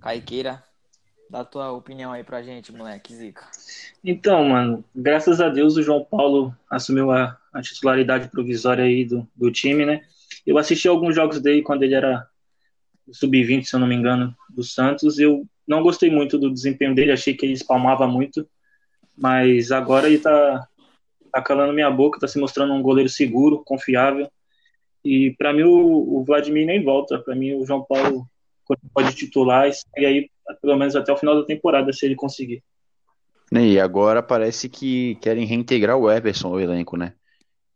[0.00, 0.62] Caiqueira,
[1.30, 3.46] dá a tua opinião aí pra gente, moleque, Zica.
[4.02, 9.26] Então, mano, graças a Deus o João Paulo assumiu a, a titularidade provisória aí do,
[9.34, 10.02] do time, né?
[10.44, 12.28] Eu assisti alguns jogos dele quando ele era
[13.12, 15.18] sub-20, se eu não me engano, do Santos.
[15.18, 18.48] Eu não gostei muito do desempenho dele, achei que ele espalmava muito,
[19.16, 20.66] mas agora ele tá,
[21.32, 24.28] tá calando minha boca, tá se mostrando um goleiro seguro, confiável.
[25.04, 28.26] E para mim o, o, Vladimir nem volta, para mim o João Paulo
[28.92, 32.62] pode titular e aí pelo menos até o final da temporada, se ele conseguir.
[33.52, 37.14] E agora parece que querem reintegrar o Everson ao elenco, né?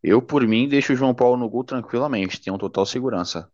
[0.03, 3.49] Eu, por mim, deixo o João Paulo no gol tranquilamente, um total segurança.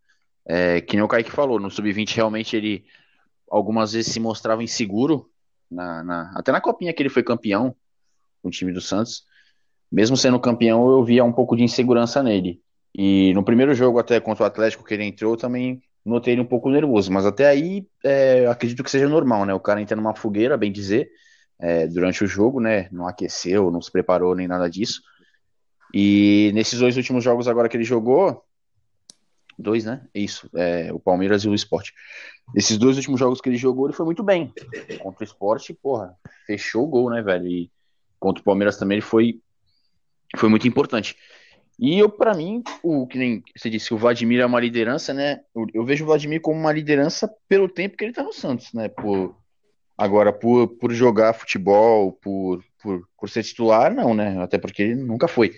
[0.48, 2.84] É, que nem o Kaique falou, no Sub-20 realmente ele
[3.50, 5.30] algumas vezes se mostrava inseguro,
[5.70, 7.74] na, na, até na copinha que ele foi campeão
[8.42, 9.24] com o time do Santos.
[9.90, 12.60] Mesmo sendo campeão, eu via um pouco de insegurança nele.
[12.94, 16.46] E no primeiro jogo, até contra o Atlético, que ele entrou, também notei ele um
[16.46, 19.52] pouco nervoso, mas até aí é, acredito que seja normal, né?
[19.52, 21.10] O cara entra numa fogueira, bem dizer,
[21.58, 22.88] é, durante o jogo, né?
[22.92, 25.02] Não aqueceu, não se preparou nem nada disso.
[25.92, 28.42] E nesses dois últimos jogos agora que ele jogou,
[29.58, 30.06] dois, né?
[30.14, 31.90] Isso, é, o Palmeiras e o Sport.
[32.54, 34.52] Esses dois últimos jogos que ele jogou, ele foi muito bem.
[35.00, 36.14] Contra o Sport, porra,
[36.46, 37.46] fechou o gol, né, velho?
[37.46, 37.70] E
[38.18, 39.40] contra o Palmeiras também ele foi,
[40.36, 41.16] foi muito importante.
[41.78, 45.40] E eu, para mim, o que nem você disse, o Vladimir é uma liderança, né?
[45.54, 48.72] Eu, eu, vejo o Vladimir como uma liderança pelo tempo que ele tá no Santos,
[48.72, 48.88] né?
[48.88, 49.36] Por,
[49.96, 54.42] agora, por, por jogar futebol, por, por, por ser titular, não, né?
[54.42, 55.54] Até porque ele nunca foi.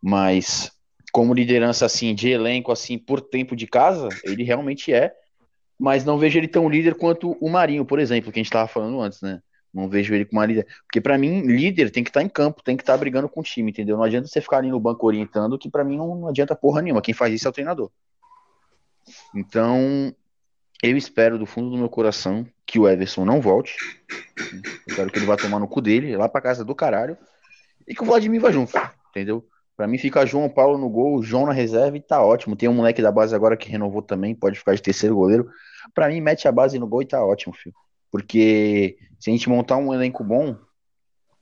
[0.00, 0.70] Mas
[1.12, 5.14] como liderança assim de elenco assim por tempo de casa, ele realmente é,
[5.78, 8.68] mas não vejo ele tão líder quanto o Marinho, por exemplo, que a gente estava
[8.68, 9.40] falando antes, né?
[9.72, 10.66] Não vejo ele como uma líder.
[10.84, 13.28] Porque para mim, líder tem que estar tá em campo, tem que estar tá brigando
[13.28, 13.96] com o time, entendeu?
[13.96, 16.82] Não adianta você ficar ali no banco orientando, que para mim não, não adianta porra
[16.82, 17.00] nenhuma.
[17.00, 17.90] Quem faz isso é o treinador.
[19.34, 20.14] Então,
[20.82, 23.76] eu espero do fundo do meu coração que o Everson não volte.
[24.86, 27.16] Eu quero que ele vá tomar no cu dele, lá pra casa do caralho.
[27.86, 28.72] E que o Vladimir vá junto,
[29.10, 29.46] entendeu?
[29.80, 32.54] Pra mim fica João Paulo no gol, João na reserva e tá ótimo.
[32.54, 35.50] Tem um moleque da base agora que renovou também, pode ficar de terceiro goleiro.
[35.94, 37.74] Pra mim, mete a base no gol e tá ótimo, filho.
[38.10, 40.54] Porque se a gente montar um elenco bom,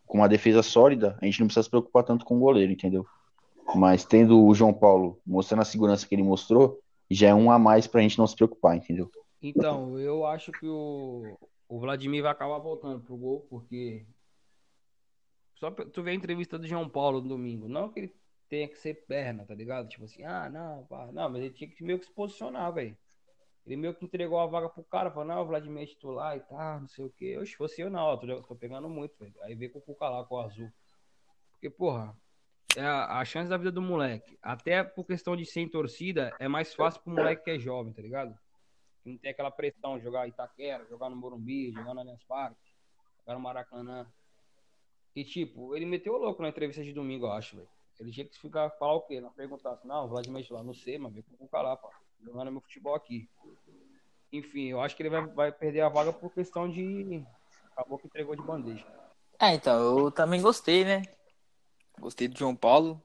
[0.06, 3.04] com uma defesa sólida, a gente não precisa se preocupar tanto com o goleiro, entendeu?
[3.74, 6.78] Mas tendo o João Paulo mostrando a segurança que ele mostrou,
[7.10, 9.10] já é um a mais pra gente não se preocupar, entendeu?
[9.42, 11.36] Então, eu acho que o,
[11.68, 14.06] o Vladimir vai acabar voltando pro gol, porque.
[15.56, 17.68] Só tu vê a entrevista do João Paulo no domingo.
[17.68, 18.14] Não que ele
[18.48, 19.88] tenha que ser perna, tá ligado?
[19.88, 21.10] Tipo assim, ah, não, pá.
[21.12, 22.96] não, mas ele tinha que meio que se posicionar, velho.
[23.66, 26.40] Ele meio que entregou a vaga pro cara, falou, não, o Vladimir é titular e
[26.40, 27.26] tal, não sei o quê.
[27.36, 29.34] Eu, se fosse eu, não, tô, tô pegando muito, velho.
[29.42, 30.72] Aí veio com o Cuca lá, com o azul.
[31.52, 32.16] Porque, porra,
[32.76, 34.38] é a, a, chance da vida do moleque.
[34.40, 37.92] Até por questão de ser em torcida, é mais fácil pro moleque que é jovem,
[37.92, 38.34] tá ligado?
[39.04, 42.56] Não tem aquela pressão de jogar Itaquera, jogar no Morumbi, jogar no Allianz Parque,
[43.20, 44.06] jogar no Maracanã.
[45.14, 47.68] E, tipo, ele meteu o louco na entrevista de domingo, eu acho, velho.
[47.98, 49.20] Ele tinha que ficar, falar o quê?
[49.20, 51.88] Não perguntar assim, não, Vladimir lá, não sei, mas vem com o lá, pá.
[52.20, 53.28] Jogando meu futebol aqui.
[54.32, 57.24] Enfim, eu acho que ele vai, vai perder a vaga por questão de.
[57.72, 58.84] Acabou que entregou de bandeja.
[59.40, 61.02] É, então, eu também gostei, né?
[61.98, 63.02] Gostei do João Paulo.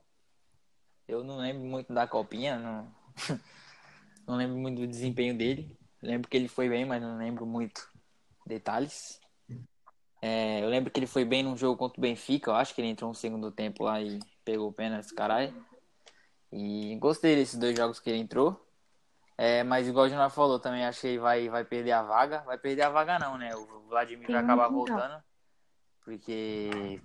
[1.08, 2.96] Eu não lembro muito da copinha, não,
[4.28, 5.78] não lembro muito do desempenho dele.
[6.02, 7.90] Lembro que ele foi bem, mas não lembro muito
[8.46, 9.20] detalhes.
[10.22, 12.82] É, eu lembro que ele foi bem num jogo contra o Benfica, eu acho que
[12.82, 15.54] ele entrou no segundo tempo lá e pegou o pênalti, caralho.
[16.52, 18.64] E gostei desses dois jogos que ele entrou.
[19.38, 22.42] É, mas igual o Junor falou, também acho que ele vai, vai perder a vaga.
[22.46, 23.56] Vai perder a vaga não, né?
[23.56, 25.22] O Vladimir vai acabar voltando.
[26.04, 27.02] Porque,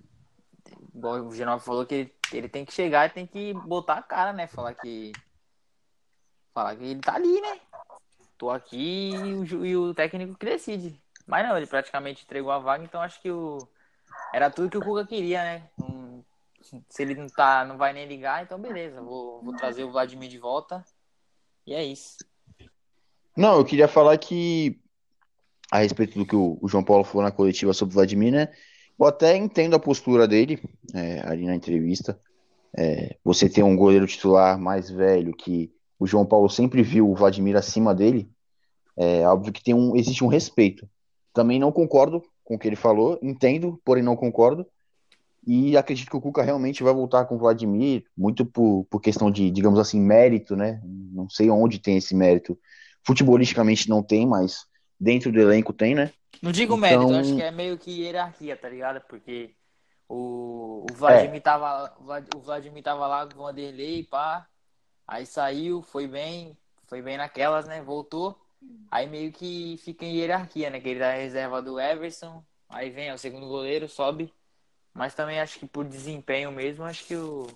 [0.95, 4.03] igual o Genova falou, que ele, ele tem que chegar e tem que botar a
[4.03, 4.47] cara, né?
[4.47, 5.13] Falar que.
[6.53, 7.61] Falar que ele tá ali, né?
[8.37, 11.01] Tô aqui e o, e o técnico que decide.
[11.27, 13.59] Mas não, ele praticamente entregou a vaga, então acho que o.
[14.33, 15.71] Era tudo que o Cuca queria, né?
[15.81, 15.98] Um...
[16.61, 19.01] Se ele não, tá, não vai nem ligar, então beleza.
[19.01, 20.85] Vou, vou trazer o Vladimir de volta.
[21.67, 22.17] E é isso.
[23.37, 24.81] Não, eu queria falar que,
[25.71, 28.49] a respeito do que o, João Paulo falou na coletiva sobre o Vladimir, né?
[28.99, 30.61] Eu até entendo a postura dele
[30.93, 32.21] é, ali na entrevista.
[32.77, 37.15] É, você ter um goleiro titular mais velho que o João Paulo sempre viu o
[37.15, 38.31] Vladimir acima dele,
[38.97, 40.89] é óbvio que tem um, existe um respeito.
[41.33, 44.67] Também não concordo com o que ele falou, entendo, porém não concordo.
[45.47, 49.31] E acredito que o Cuca realmente vai voltar com o Vladimir, muito por, por questão
[49.31, 50.81] de, digamos assim, mérito, né?
[50.85, 52.59] Não sei onde tem esse mérito.
[53.07, 54.67] Futebolisticamente não tem, mas
[55.01, 56.13] dentro do elenco tem, né?
[56.43, 56.79] Não digo então...
[56.79, 59.01] mérito, acho que é meio que hierarquia, tá ligado?
[59.09, 59.55] Porque
[60.09, 61.41] o, o Vladimir, é.
[61.41, 61.97] tava,
[62.35, 64.47] o Vladimir tava lá com o Vanderlei, pá.
[65.07, 67.83] Aí saiu, foi bem, foi bem naquelas, né?
[67.83, 68.39] Voltou.
[68.91, 70.81] Aí meio que fica em hierarquia, né?
[70.81, 72.45] Que ele dá a reserva do Everson.
[72.69, 74.33] Aí vem o segundo goleiro, sobe.
[74.93, 77.47] Mas também acho que por desempenho mesmo, acho que o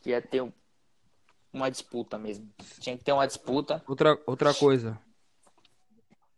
[0.00, 0.42] que ia ter
[1.52, 2.52] uma disputa mesmo.
[2.80, 3.82] Tinha que ter uma disputa.
[3.86, 4.98] Outra, outra coisa.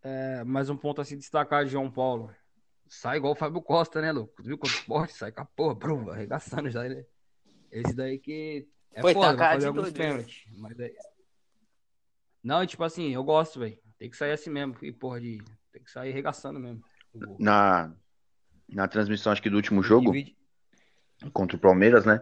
[0.03, 2.33] É, mais um ponto a se destacar de João Paulo.
[2.87, 4.43] Sai igual o Fábio Costa, né, louco?
[4.43, 5.13] Viu quanto esporte?
[5.13, 7.03] Sai com a porra, brum, arregaçando já, né?
[7.71, 10.45] Esse daí que é Foi, foda, tá fazer alguns pênaltis.
[10.57, 10.95] Mas daí...
[12.43, 13.79] Não, tipo assim, eu gosto, velho.
[13.97, 14.77] Tem que sair assim mesmo.
[14.83, 15.41] E, porra, de...
[15.71, 16.83] tem que sair arregaçando mesmo.
[17.39, 17.91] Na,
[18.69, 20.13] na transmissão, acho que do último jogo,
[21.33, 22.21] contra o Palmeiras, né?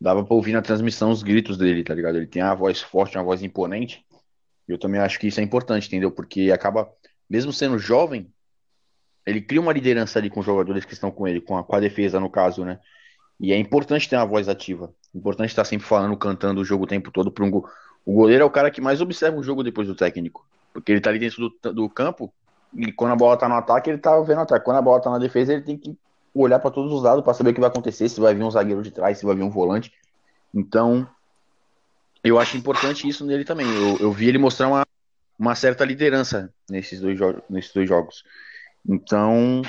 [0.00, 2.16] Dava pra ouvir na transmissão os gritos dele, tá ligado?
[2.16, 4.04] Ele tem uma voz forte, uma voz imponente.
[4.68, 6.10] E eu também acho que isso é importante, entendeu?
[6.10, 6.90] Porque acaba,
[7.28, 8.30] mesmo sendo jovem,
[9.24, 11.76] ele cria uma liderança ali com os jogadores que estão com ele, com a, com
[11.76, 12.78] a defesa, no caso, né?
[13.38, 14.94] E é importante ter uma voz ativa.
[15.14, 17.68] Importante estar sempre falando, cantando o jogo o tempo todo um go...
[18.04, 20.46] O goleiro é o cara que mais observa o jogo depois do técnico.
[20.72, 22.32] Porque ele tá ali dentro do, do campo
[22.74, 24.64] e quando a bola tá no ataque, ele tá vendo o ataque.
[24.64, 25.96] Quando a bola tá na defesa, ele tem que
[26.34, 28.50] olhar para todos os lados para saber o que vai acontecer, se vai vir um
[28.50, 29.92] zagueiro de trás, se vai vir um volante.
[30.54, 31.08] Então,
[32.22, 33.66] eu acho importante isso nele também.
[33.66, 34.86] Eu, eu vi ele mostrar uma,
[35.38, 38.24] uma certa liderança nesses dois, nesses dois jogos.
[38.86, 39.62] Então,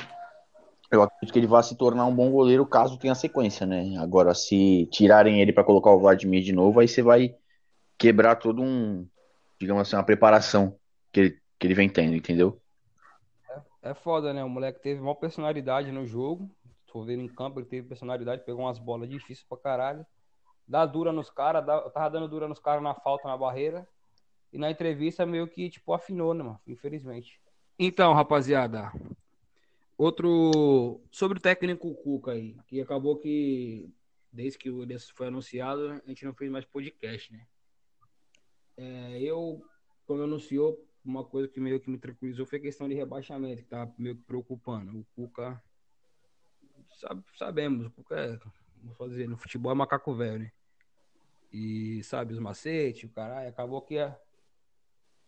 [0.92, 3.98] eu acredito que ele vai se tornar um bom goleiro caso tenha sequência, né?
[3.98, 7.36] Agora, se tirarem ele para colocar o Vladimir de novo, aí você vai
[7.98, 9.08] quebrar todo um,
[9.60, 10.76] digamos assim, uma preparação
[11.12, 12.60] que ele, que ele vem tendo, entendeu?
[13.88, 14.44] É, foda, né?
[14.44, 16.52] O moleque teve uma personalidade no jogo.
[16.88, 20.06] Tô vendo em campo, ele teve personalidade, pegou umas bolas difíceis pra caralho.
[20.68, 23.88] Dá dura nos caras, tava dando dura nos caras na falta, na barreira.
[24.52, 26.60] E na entrevista meio que, tipo, afinou, né, mano?
[26.68, 27.40] Infelizmente.
[27.80, 28.92] Então, rapaziada,
[29.98, 31.02] Outro.
[31.10, 33.90] Sobre o técnico Cuca aí, que acabou que,
[34.32, 37.48] desde que o Elias foi anunciado, a gente não fez mais podcast, né?
[38.76, 39.62] É, eu,
[40.06, 43.70] quando anunciou, uma coisa que meio que me tranquilizou foi a questão de rebaixamento, que
[43.70, 45.00] tá meio que preocupando.
[45.00, 45.62] O Cuca.
[46.96, 48.40] Sabe, sabemos, o Cuca é.
[48.84, 50.52] Vou fazer, no futebol é macaco velho, né?
[51.52, 54.16] E sabe os macetes, o caralho, acabou que é,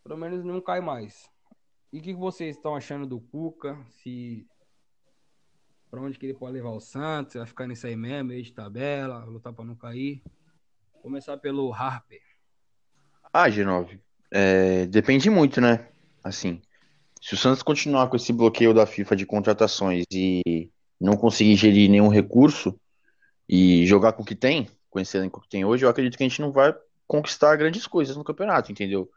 [0.03, 1.29] pelo menos não cai mais.
[1.91, 3.77] E o que vocês estão achando do Cuca?
[3.89, 4.47] Se
[5.89, 8.53] para onde que ele pode levar o Santos, vai ficar nisso aí mesmo, meio de
[8.53, 10.21] tabela, lutar para não cair.
[11.01, 12.21] Começar pelo Harper.
[13.33, 13.99] Ah, G9,
[14.31, 15.87] é, depende muito, né?
[16.23, 16.61] Assim,
[17.21, 21.89] se o Santos continuar com esse bloqueio da FIFA de contratações e não conseguir gerir
[21.89, 22.79] nenhum recurso
[23.47, 26.23] e jogar com o que tem, com esse elenco que tem hoje, eu acredito que
[26.23, 26.73] a gente não vai
[27.07, 29.09] conquistar grandes coisas no campeonato, entendeu?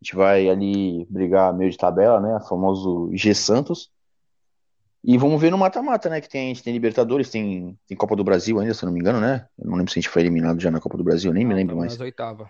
[0.00, 2.36] A gente vai ali brigar meio de tabela, né?
[2.36, 3.90] O famoso G Santos.
[5.02, 6.20] E vamos ver no mata-mata, né?
[6.20, 8.92] Que tem, a gente tem Libertadores, tem, tem Copa do Brasil ainda, se eu não
[8.92, 9.46] me engano, né?
[9.58, 11.54] Eu não lembro se a gente foi eliminado já na Copa do Brasil, nem me
[11.54, 11.92] lembro mais.
[11.92, 12.48] Nas oitavas.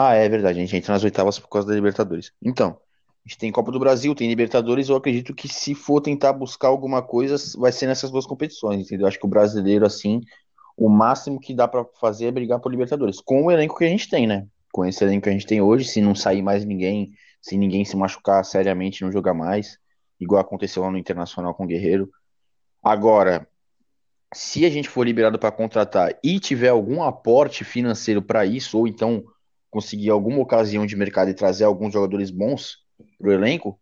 [0.00, 2.32] Ah, é verdade, a gente entra nas oitavas por causa da Libertadores.
[2.40, 2.78] Então,
[3.24, 6.68] a gente tem Copa do Brasil, tem Libertadores, eu acredito que se for tentar buscar
[6.68, 9.08] alguma coisa, vai ser nessas duas competições, entendeu?
[9.08, 10.20] Acho que o brasileiro, assim,
[10.76, 13.88] o máximo que dá para fazer é brigar por Libertadores, com o elenco que a
[13.88, 14.46] gente tem, né?
[14.72, 17.10] Com esse elenco que a gente tem hoje, se não sair mais ninguém,
[17.42, 19.80] se ninguém se machucar seriamente, não jogar mais
[20.20, 22.08] igual aconteceu lá no Internacional com o Guerreiro.
[22.80, 23.48] Agora,
[24.32, 28.86] se a gente for liberado para contratar e tiver algum aporte financeiro para isso, ou
[28.86, 29.24] então
[29.70, 32.78] conseguir alguma ocasião de mercado e trazer alguns jogadores bons
[33.18, 33.78] para o elenco,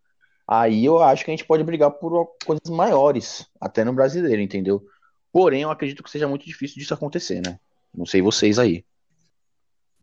[0.47, 4.85] aí eu acho que a gente pode brigar por coisas maiores, até no brasileiro, entendeu?
[5.31, 7.59] Porém, eu acredito que seja muito difícil disso acontecer, né?
[7.93, 8.85] Não sei vocês aí.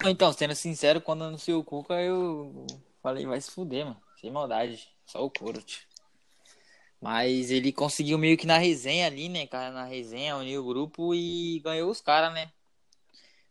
[0.05, 2.67] Então, sendo sincero, quando anunciou o Cuca, eu
[3.03, 4.01] falei, vai se fuder, mano.
[4.21, 4.89] Sem maldade.
[5.07, 5.83] Só o couro, tio.
[7.01, 9.71] Mas ele conseguiu meio que na resenha ali, né, cara?
[9.71, 12.51] Na resenha, uniu o grupo e ganhou os caras, né?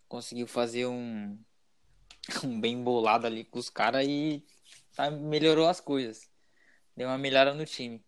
[0.08, 1.38] Conseguiu fazer um,
[2.44, 4.44] um bem bolado ali com os caras e
[4.96, 6.30] tá, melhorou as coisas.
[6.96, 8.04] Deu uma melhora no time.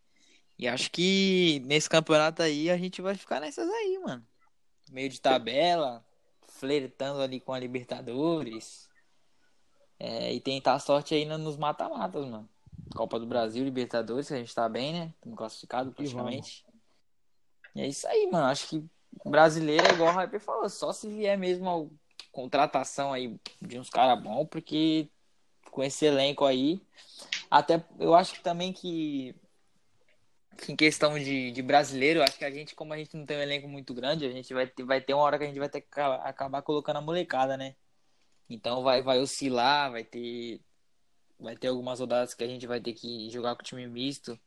[0.58, 4.25] E acho que nesse campeonato aí a gente vai ficar nessas aí, mano.
[4.91, 6.06] Meio de tabela,
[6.47, 8.88] flertando ali com a Libertadores.
[9.97, 12.49] É, e tentar a sorte aí nos mata-matas, mano.
[12.93, 15.13] Copa do Brasil, Libertadores, a gente tá bem, né?
[15.15, 16.65] Estamos classificados praticamente.
[17.73, 18.45] E é isso aí, mano.
[18.45, 18.86] Acho que
[19.25, 21.91] brasileiro é igual o Hyper falou, só se vier mesmo
[22.36, 25.10] contratação aí de uns caras bons, porque
[25.71, 26.82] com esse elenco aí,
[27.50, 29.34] até eu acho que também que,
[30.58, 33.38] que em questão de, de brasileiro, acho que a gente, como a gente não tem
[33.38, 35.69] um elenco muito grande, a gente vai vai ter uma hora que a gente vai
[35.69, 37.76] ter que acabar colocando a molecada, né?
[38.50, 40.62] Então vai, vai oscilar, vai ter
[41.39, 44.39] vai ter algumas rodadas que a gente vai ter que jogar com time misto.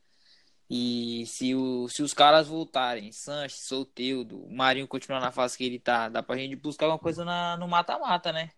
[0.69, 5.63] E se, o, se os caras voltarem, Sanches, Solteudo, o Marinho continuar na fase que
[5.63, 8.51] ele tá, dá pra gente buscar alguma coisa na, no mata-mata, né?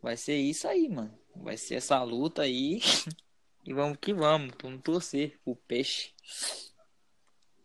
[0.00, 1.12] Vai ser isso aí, mano.
[1.36, 2.80] Vai ser essa luta aí.
[3.64, 4.54] e vamos que vamos.
[4.62, 6.14] Vamos torcer o peixe.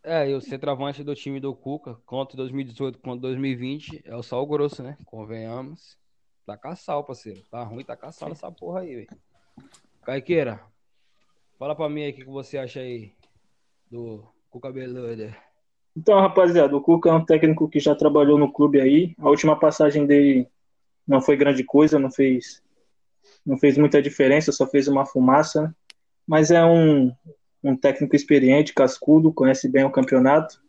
[0.04, 4.46] É, e o centroavante do time do Cuca, contra 2018 contra 2020, é o sal
[4.46, 4.98] grosso, né?
[5.06, 5.98] Convenhamos.
[6.46, 7.42] Tá caçal, parceiro.
[7.50, 9.22] Tá ruim, tá caçal essa porra aí, velho.
[10.04, 10.64] Caiqueira,
[11.60, 13.17] fala pra mim aí o que, você acha aí
[13.90, 15.36] do Cuca Beluda.
[15.96, 19.16] Então, rapaziada, o Cuca é um técnico que já trabalhou no clube aí.
[19.18, 20.48] A última passagem dele
[21.08, 22.62] não foi grande coisa, não fez,
[23.46, 25.76] não fez muita diferença, só fez uma fumaça.
[26.28, 27.12] Mas é um,
[27.64, 30.62] um técnico experiente, cascudo, conhece bem o campeonato.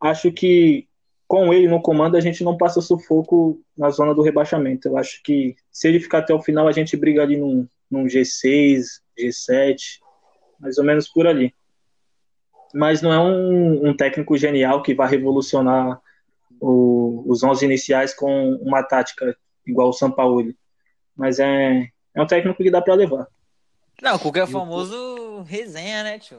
[0.00, 0.88] Acho que
[1.28, 4.88] com ele no comando a gente não passa sufoco na zona do rebaixamento.
[4.88, 8.06] Eu acho que se ele ficar até o final, a gente briga ali num, num
[8.06, 10.00] G6, G7,
[10.58, 11.54] mais ou menos por ali.
[12.74, 16.00] Mas não é um, um técnico genial que vai revolucionar
[16.60, 20.52] o, os 11 iniciais com uma tática igual o São Paulo.
[21.16, 23.26] Mas é, é um técnico que dá para levar.
[24.02, 26.38] Não, o Cuca é o famoso resenha, né, tio?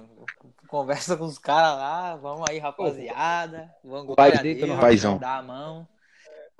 [0.67, 3.69] Conversa com os caras lá, vamos aí, rapaziada.
[3.83, 5.17] Vamos a dele, Deus, paizão.
[5.17, 5.87] dar a mão.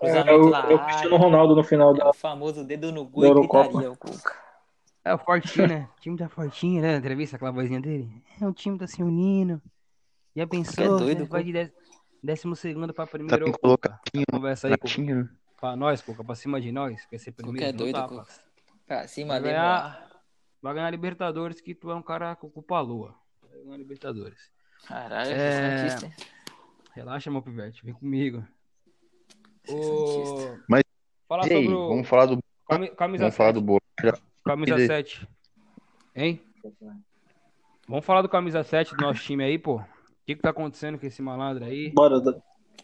[0.02, 0.86] É, Cruzamento é o, é o.
[0.86, 2.10] Cristiano Ronaldo no final É da.
[2.10, 4.36] o famoso dedo no cu Da e gritaria, o Cuca.
[5.04, 5.90] É o fortinho, né?
[5.98, 6.96] O time tá fortinho, né?
[6.98, 8.24] Entrevista, aquela vozinha dele.
[8.40, 9.62] É, o time tá se unindo.
[10.36, 11.00] Já pensou?
[11.00, 11.26] doido, né?
[11.26, 11.72] Vai de dez-
[12.24, 13.46] décimo segundo pra Tá primeiro.
[13.46, 13.62] bem Cuca.
[13.62, 14.26] colocadinho.
[14.32, 14.78] Conversa aí.
[14.78, 15.30] Pratinho.
[15.60, 17.06] Pra nós, Cuca, pra cima de nós.
[17.08, 17.68] Quer ser Cuca primeiro?
[17.68, 18.42] é doido, parça.
[18.86, 19.54] Pra cima Vai dele.
[19.54, 20.12] ganhar.
[20.62, 23.16] Vai ganhar Libertadores, que tu é um cara com culpa lua.
[23.42, 24.52] Vai ganhar Libertadores.
[24.88, 25.34] Caralho, É.
[25.34, 25.88] é...
[25.90, 26.26] Santista.
[26.94, 28.46] Relaxa, meu pivete, vem comigo.
[29.68, 30.58] É Ô...
[30.68, 30.84] Mas,
[31.28, 33.56] Falar E aí, sobre o vamos falar do, cami- camisa vamos falar 7.
[33.56, 33.82] do bolo.
[34.44, 35.28] Camisa Ele- 7.
[36.16, 36.42] Hein?
[37.88, 39.76] Vamos falar do camisa 7 do nosso time aí, pô.
[39.78, 39.86] O
[40.26, 41.90] que que tá acontecendo com esse malandro aí?
[41.92, 42.22] Bora,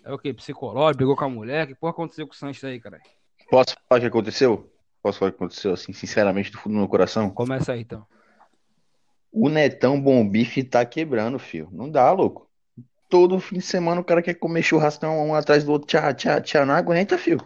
[0.03, 0.33] É o quê?
[0.33, 0.97] Psicológico?
[0.97, 1.67] Brigou com a mulher?
[1.67, 2.99] Que porra aconteceu com o Sanches aí, cara?
[3.49, 4.71] Posso falar o que aconteceu?
[5.01, 7.29] Posso falar o que aconteceu, assim, sinceramente, do fundo do meu coração?
[7.29, 8.05] Começa aí, então.
[9.31, 11.69] O Netão Bom Bife tá quebrando, filho.
[11.71, 12.49] Não dá, louco.
[13.07, 15.87] Todo fim de semana o cara quer comer churrascão um atrás do outro.
[15.87, 16.65] Tchá, tchá, tchá.
[16.65, 17.39] Não aguenta, filho.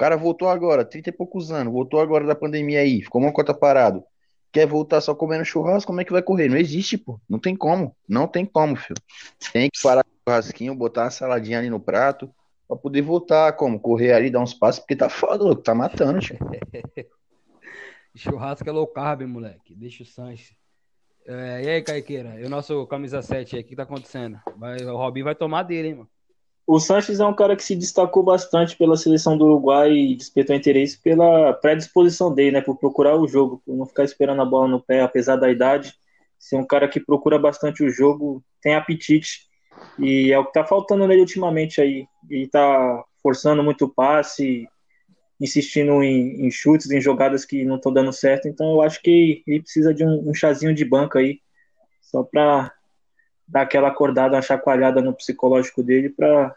[0.00, 1.70] Cara voltou agora, 30 e poucos anos.
[1.70, 3.02] Voltou agora da pandemia aí.
[3.02, 4.02] Ficou uma cota parado.
[4.50, 5.88] Quer voltar só comendo churrasco?
[5.88, 6.48] Como é que vai correr?
[6.48, 7.20] Não existe, pô.
[7.28, 7.94] Não tem como.
[8.08, 8.98] Não tem como, filho.
[9.52, 12.34] Tem que parar o churrasquinho, botar uma saladinha ali no prato.
[12.66, 13.78] Pra poder voltar, como?
[13.78, 15.60] Correr ali, dar uns passos, porque tá foda, louco.
[15.60, 16.38] Tá matando, tio.
[18.16, 19.74] Churrasco é low carb, moleque.
[19.74, 20.56] Deixa o Sanches.
[21.26, 22.40] É, e aí, Caiqueira?
[22.40, 24.40] E o nosso camisa 7 aí, o que tá acontecendo?
[24.56, 26.08] Vai, o Robinho vai tomar dele, hein, mano?
[26.72, 30.54] O Sanches é um cara que se destacou bastante pela seleção do Uruguai e despertou
[30.54, 32.60] interesse pela predisposição dele, né?
[32.60, 35.92] Por procurar o jogo, por não ficar esperando a bola no pé, apesar da idade.
[36.38, 39.48] Ser um cara que procura bastante o jogo, tem apetite.
[39.98, 42.06] E é o que tá faltando nele ultimamente aí.
[42.30, 44.68] Ele tá forçando muito passe,
[45.40, 48.46] insistindo em, em chutes, em jogadas que não estão dando certo.
[48.46, 51.40] Então eu acho que ele precisa de um, um chazinho de banca aí,
[52.00, 52.72] só pra
[53.48, 56.54] dar aquela acordada, uma chacoalhada no psicológico dele pra,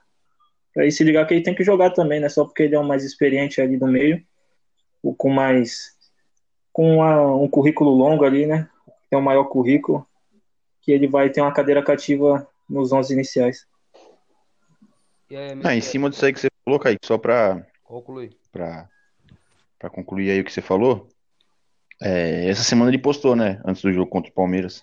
[0.74, 2.30] pra ele se ligar que ele tem que jogar também, né?
[2.30, 4.24] Só porque ele é o mais experiente ali no meio,
[5.02, 5.94] ou com mais.
[6.72, 8.68] com uma- um currículo longo ali, né?
[9.08, 10.08] Tem um maior currículo,
[10.82, 13.68] que ele vai ter uma cadeira cativa nos 11 iniciais.
[15.30, 18.36] E Ah, em cima disso aí que você falou, Kaique, só pra, Conclui.
[18.52, 18.90] pra,
[19.78, 21.08] pra concluir aí o que você falou,
[22.02, 24.82] é, essa semana ele postou, né, antes do jogo contra o Palmeiras,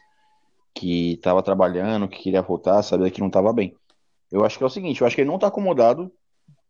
[0.75, 3.75] que tava trabalhando, que queria voltar, sabia que não tava bem.
[4.31, 6.13] Eu acho que é o seguinte, eu acho que ele não tá acomodado,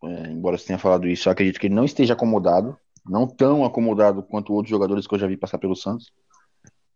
[0.04, 3.64] é, embora você tenha falado isso, eu acredito que ele não esteja acomodado, não tão
[3.64, 6.12] acomodado quanto outros jogadores que eu já vi passar pelo Santos,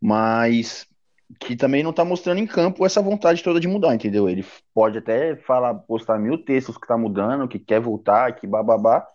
[0.00, 0.86] mas
[1.40, 4.28] que também não tá mostrando em campo essa vontade toda de mudar, entendeu?
[4.28, 9.06] Ele pode até falar, postar mil textos que tá mudando, que quer voltar, que bababá,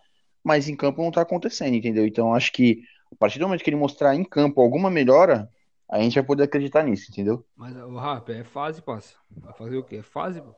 [0.42, 2.06] mas em campo não tá acontecendo, entendeu?
[2.06, 2.82] Então acho que
[3.12, 5.48] a partir do momento que ele mostrar em campo alguma melhora,
[5.90, 7.44] a gente vai poder acreditar nisso, entendeu?
[7.56, 9.14] Mas o Rap, é fase, passa.
[9.30, 9.96] Vai fazer o quê?
[9.96, 10.54] É fase, pô.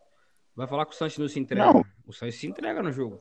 [0.55, 1.73] Vai falar que o Sanches não se entrega.
[1.73, 1.85] Não.
[2.07, 3.19] O Sanches se entrega no jogo.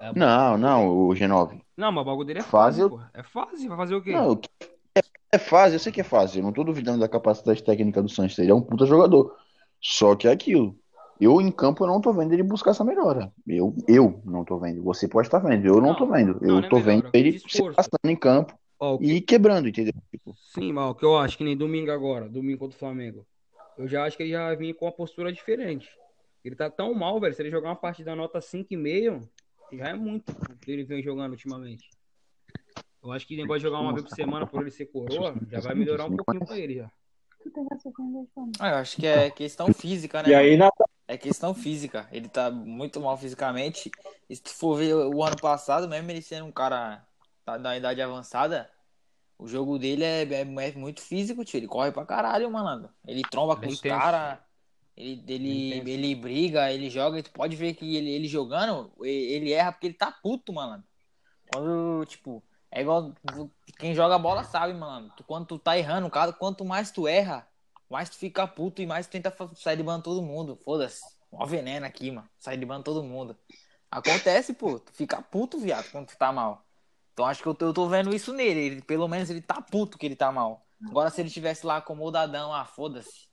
[0.00, 1.60] É, Não, não, o G9.
[1.76, 3.00] Não, mas o bagulho dele é Fase fase, eu-.
[3.14, 4.12] É fase, vai fazer o quê?
[4.12, 4.38] Não,
[4.94, 5.00] é,
[5.32, 8.08] é fácil, eu sei que é fácil, eu não tô duvidando da capacidade técnica do
[8.08, 9.34] Sanches, ele é um puta jogador.
[9.80, 10.78] Só que é aquilo.
[11.18, 13.32] Eu em campo eu não tô vendo ele buscar essa melhora.
[13.46, 14.82] Eu, eu não tô vendo.
[14.82, 16.34] Você pode estar vendo, eu não, Não, tô vendo.
[16.34, 19.20] não, Eu não é tô vendo melhora, ele se passando em campo Ó, que- e
[19.22, 19.94] quebrando, entendeu?
[20.10, 23.26] Tipo, Sim, mas o que eu acho que nem domingo agora, domingo contra o Flamengo.
[23.78, 25.88] Eu já acho que ele já vinha com uma postura diferente.
[26.46, 27.34] Ele tá tão mal, velho.
[27.34, 29.28] Se ele jogar uma partida nota 5,5,
[29.72, 31.90] já é muito o que ele vem jogando ultimamente.
[33.02, 35.34] Eu acho que o negócio de jogar uma vez por semana por ele ser coroa,
[35.50, 36.90] já vai melhorar um pouquinho pra ele já.
[38.60, 40.30] Ah, eu acho que é questão física, né?
[40.30, 40.70] E aí, na,
[41.08, 42.08] É questão física.
[42.12, 43.90] Ele tá muito mal fisicamente.
[44.28, 47.04] E se tu for ver o ano passado, mesmo ele sendo um cara
[47.44, 48.70] tá da idade avançada,
[49.38, 51.58] o jogo dele é, é- é muito físico, tio.
[51.58, 52.90] Ele corre pra caralho, malandro.
[53.06, 54.45] Ele tromba Ele com os caras.
[54.96, 57.18] Ele, ele, Ele briga, ele joga.
[57.18, 60.86] E tu pode ver que ele, ele jogando, ele erra porque ele tá puto, malandro.
[61.52, 63.14] Quando, tipo, é igual.
[63.78, 65.12] Quem joga bola sabe, malandro.
[65.16, 67.46] Tu, quando tu tá errando, cara, quanto mais tu erra,
[67.90, 70.58] mais tu fica puto e mais tu tenta sair de bando todo mundo.
[70.64, 71.02] Foda-se.
[71.30, 72.28] Ó veneno aqui, mano.
[72.38, 73.36] Sai de bando todo mundo.
[73.90, 74.78] Acontece, pô.
[74.78, 76.64] Tu fica puto, viado, quando tu tá mal.
[77.12, 78.60] Então acho que eu tô, eu tô vendo isso nele.
[78.60, 80.66] Ele, pelo menos ele tá puto que ele tá mal.
[80.86, 83.28] Agora se ele tivesse lá acomodadão, ah, foda-se.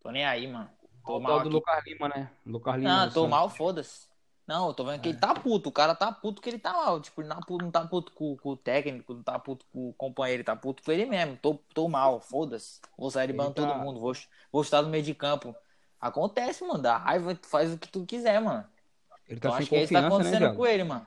[0.00, 0.70] Tô nem aí, mano.
[1.06, 1.48] Tô O mal do.
[1.48, 2.30] Lucas Lima, né?
[2.44, 2.88] Lucas Lima.
[2.88, 3.30] Não, do tô Santos.
[3.30, 4.08] mal, foda-se.
[4.46, 5.68] Não, eu tô vendo que ele tá puto.
[5.70, 7.00] O cara tá puto que ele tá mal.
[7.00, 9.66] Tipo, ele não, tá puto- não tá puto com, com o técnico, não tá puto
[9.72, 11.36] com o companheiro, ele tá puto com ele mesmo.
[11.36, 12.80] Tô, tô mal, foda-se.
[12.96, 14.12] Vou sair de Ele bando tá- todo mundo, vou,
[14.52, 15.54] vou estar no meio de campo.
[16.00, 16.80] Acontece, mano.
[16.82, 18.64] Dá raiva, tu faz o que tu quiser, mano.
[19.28, 20.56] Ele tá Então sem acho que é isso que tá né, acontecendo Thiago?
[20.56, 21.06] com ele, mano.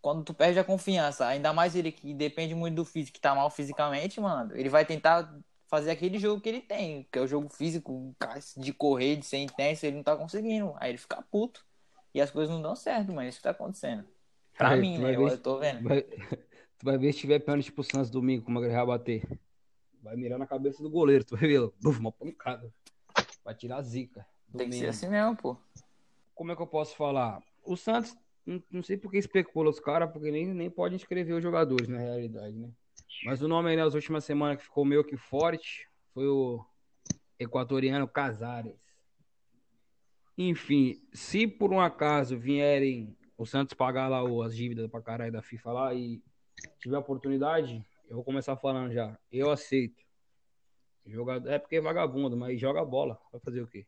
[0.00, 3.34] quando tu perde a confiança, ainda mais ele que depende muito do físico, que tá
[3.34, 5.34] mal fisicamente, mano, ele vai tentar
[5.66, 8.14] fazer aquele jogo que ele tem, que é o jogo físico,
[8.56, 10.74] de correr, de ser intenso, ele não tá conseguindo.
[10.76, 11.64] Aí ele fica puto.
[12.14, 13.28] E as coisas não dão certo, mano.
[13.28, 14.04] Isso que tá acontecendo.
[14.56, 15.16] Pra Aí, mim, né?
[15.16, 15.82] ver- eu tô vendo.
[15.82, 16.02] Vai-
[16.78, 19.22] tu vai ver se tiver pênalti pro Santos domingo, como ele vai bater.
[20.02, 22.72] Vai mirar na cabeça do goleiro, tu vai ver, buf, uma pancada.
[23.44, 24.26] Vai tirar a zica.
[24.56, 25.56] Tem que ser assim mesmo, pô.
[26.34, 27.42] Como é que eu posso falar?
[27.64, 31.34] O Santos, não, não sei por que especula os caras, porque nem, nem pode inscrever
[31.34, 32.70] os jogadores na realidade, né?
[33.24, 36.64] Mas o nome aí nas últimas semanas que ficou meio que forte foi o
[37.38, 38.74] equatoriano Casares.
[40.38, 45.42] Enfim, se por um acaso vierem o Santos pagar lá as dívidas pra caralho da
[45.42, 46.22] FIFA lá e
[46.78, 49.18] tiver oportunidade, eu vou começar falando já.
[49.30, 50.04] Eu aceito.
[51.06, 53.18] Jogador, é porque é vagabundo, mas joga bola.
[53.32, 53.86] Vai fazer o quê?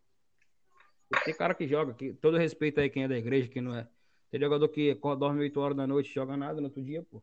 [1.24, 3.88] Tem cara que joga, que, todo respeito aí quem é da igreja, quem não é.
[4.30, 7.22] Tem jogador que dorme 8 horas da noite, joga nada no outro dia, pô.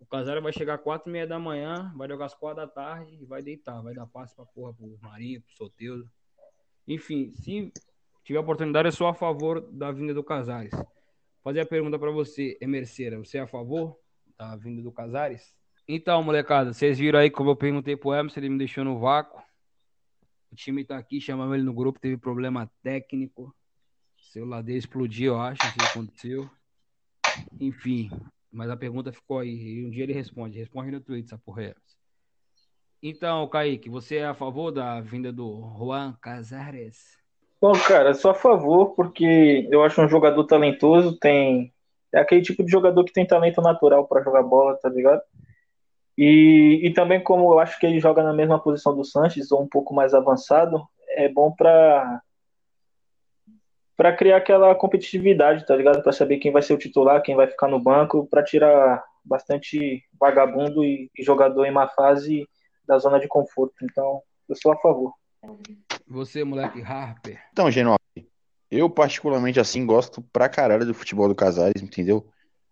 [0.00, 3.18] O Casário vai chegar 4 e meia da manhã, vai jogar às 4 da tarde
[3.20, 3.80] e vai deitar.
[3.82, 6.10] Vai dar passe pra porra pro Marinho, pro Soteudo.
[6.88, 7.72] Enfim, se
[8.24, 10.72] tiver oportunidade, eu sou a favor da vinda do Casares.
[11.44, 13.96] Fazer a pergunta pra você, Emerceira, você é a favor
[14.36, 15.54] da vinda do Casares?
[15.86, 19.42] Então, molecada, vocês viram aí como eu perguntei pro Emerson, ele me deixou no vácuo.
[20.50, 23.54] O time tá aqui, chamamos ele no grupo, teve problema técnico.
[24.18, 26.50] O celular dele explodiu, eu acho, não sei o que aconteceu.
[27.60, 28.10] Enfim,
[28.52, 29.50] mas a pergunta ficou aí.
[29.50, 30.58] E um dia ele responde.
[30.58, 31.74] Responde no Twitter, essa porra é.
[33.02, 37.18] Então, Kaique, você é a favor da vinda do Juan Casares?
[37.60, 41.72] Bom, cara, sou a favor, porque eu acho um jogador talentoso, tem.
[42.12, 45.22] É aquele tipo de jogador que tem talento natural pra jogar bola, tá ligado?
[46.16, 49.62] E, e também, como eu acho que ele joga na mesma posição do Sanches, ou
[49.62, 52.20] um pouco mais avançado, é bom pra.
[54.00, 56.02] Pra criar aquela competitividade, tá ligado?
[56.02, 60.02] Pra saber quem vai ser o titular, quem vai ficar no banco, pra tirar bastante
[60.18, 62.48] vagabundo e, e jogador em má fase
[62.88, 63.74] da zona de conforto.
[63.82, 65.12] Então, eu sou a favor.
[66.08, 67.42] Você, moleque Harper.
[67.52, 67.98] Então, Genoa,
[68.70, 72.26] eu particularmente assim gosto pra caralho do futebol do Casares, entendeu?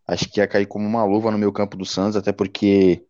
[0.06, 3.04] Acho que ia cair como uma luva no meu campo do Santos, até porque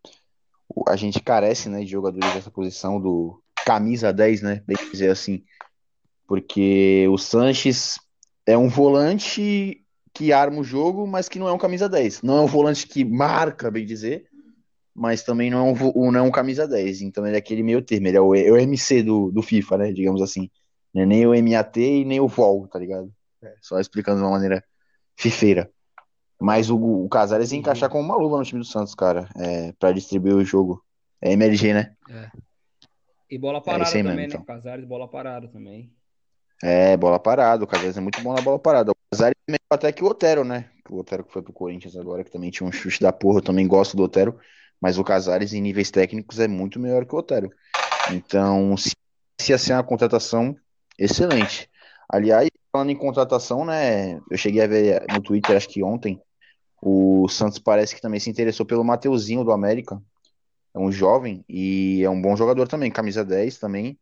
[0.89, 5.45] a gente carece, né, de jogadores dessa posição do camisa 10, né, bem dizer assim.
[6.27, 7.97] Porque o Sanches
[8.49, 9.85] é um volante
[10.15, 12.23] que arma o jogo, mas que não é um camisa 10.
[12.23, 14.27] Não é um volante que marca, bem dizer,
[14.95, 17.03] mas também não é um, não é um camisa 10.
[17.03, 19.79] Então ele é aquele meio termo, ele é o, é o MC do, do FIFA,
[19.79, 20.51] né, digamos assim.
[20.95, 23.13] É nem o MAT e nem o VOL, tá ligado?
[23.43, 24.65] É, só explicando de uma maneira
[25.15, 25.71] fifeira.
[26.41, 29.73] Mas o, o Casares ia encaixar como uma luva no time do Santos, cara, é,
[29.73, 30.83] pra distribuir o jogo.
[31.21, 31.95] É MLG, né?
[33.31, 34.25] E bola É parada aí também, mesmo, né?
[34.25, 34.45] então.
[34.45, 35.93] Casares, bola parada também.
[36.63, 37.65] É, bola parada.
[37.65, 38.93] O Casares é muito bom na bola parada.
[38.93, 40.71] O Casares é melhor até que o Otero, né?
[40.89, 43.39] O Otero que foi pro Corinthians agora, que também tinha um chute da porra.
[43.39, 44.39] Eu também gosto do Otero.
[44.81, 47.51] Mas o Casares, em níveis técnicos, é muito melhor que o Otero.
[48.13, 48.93] Então, se,
[49.41, 50.57] se assim é uma contratação
[50.99, 51.69] excelente.
[52.09, 54.17] Aliás, falando em contratação, né?
[54.31, 56.21] Eu cheguei a ver no Twitter, acho que ontem,
[56.81, 60.01] o Santos parece que também se interessou pelo Mateuzinho do América.
[60.75, 63.99] É um jovem e é um bom jogador também, camisa 10 também,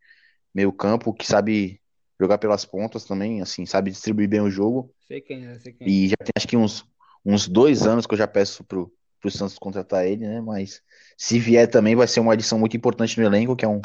[0.54, 1.80] meio campo, que sabe
[2.18, 4.90] jogar pelas pontas também, assim, sabe distribuir bem o jogo.
[5.06, 5.90] Sei quem é, sei quem é.
[5.90, 6.84] E já tem acho que uns,
[7.24, 10.40] uns dois anos que eu já peço pro, pro Santos contratar ele, né?
[10.40, 10.80] Mas
[11.16, 13.80] se vier também vai ser uma adição muito importante no elenco, que é um,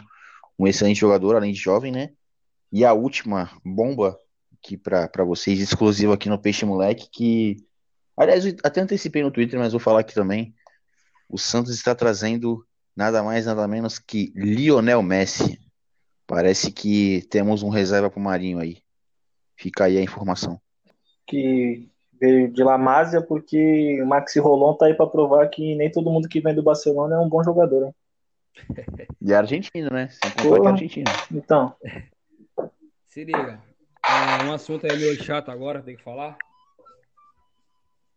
[0.57, 2.11] um excelente jogador, além de jovem, né?
[2.71, 4.17] E a última bomba
[4.53, 7.57] aqui pra vocês, exclusiva aqui no Peixe Moleque, que.
[8.15, 10.53] Aliás, até antecipei no Twitter, mas vou falar aqui também.
[11.27, 12.65] O Santos está trazendo
[12.95, 15.59] nada mais, nada menos que Lionel Messi.
[16.31, 18.77] Parece que temos um reserva pro Marinho aí.
[19.57, 20.61] Fica aí a informação.
[21.27, 25.91] que veio de La Masia, porque o Maxi Rolon tá aí para provar que nem
[25.91, 27.95] todo mundo que vem do Barcelona é um bom jogador, hein?
[29.21, 30.07] E é argentino, né?
[30.07, 31.11] Sem contar que é argentino.
[31.31, 31.75] Então,
[33.07, 33.61] Se liga.
[34.05, 36.37] É, um assunto aí meio chato agora, tem que falar.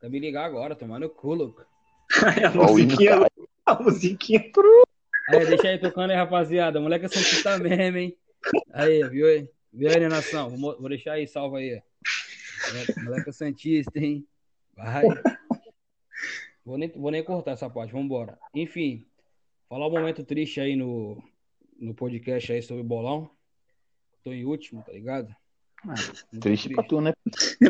[0.00, 1.62] Quer me ligar agora, tomar no cu, louco.
[2.46, 3.28] a Ó, o hino musiquinha, tá-
[3.66, 4.52] a musiquinha.
[5.28, 6.80] Aí, deixa aí tocando aí, rapaziada.
[6.80, 8.16] Moleque é santista mesmo, hein?
[8.72, 9.48] Aí, viu aí?
[9.72, 10.50] Viu aí, nação?
[10.50, 11.82] Vou, vou deixar aí, salva aí.
[12.68, 14.26] Moleque, moleque é santista, hein?
[14.76, 15.04] Vai.
[16.64, 18.38] Vou nem, vou nem cortar essa parte, vambora.
[18.54, 19.06] Enfim,
[19.68, 21.22] falar um momento triste aí no,
[21.78, 23.30] no podcast aí sobre o bolão.
[24.22, 25.34] Tô em último, tá ligado?
[25.84, 27.12] Muito Triste pra tu, né?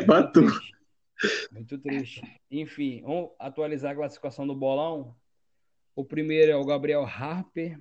[0.05, 0.41] Pra tu.
[0.41, 0.75] triste.
[1.51, 2.21] Muito triste.
[2.49, 5.15] Enfim, vamos atualizar a classificação do bolão.
[5.95, 7.79] O primeiro é o Gabriel Harper,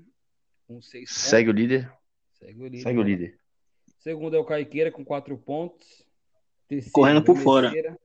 [0.68, 1.22] com seis pontos.
[1.24, 1.92] Segue o líder.
[2.34, 2.82] Segue o líder.
[2.82, 3.38] Segue o líder.
[3.98, 6.06] Segundo é o Caiqueira, com quatro pontos.
[6.68, 7.98] Terceiro, Correndo por o fora.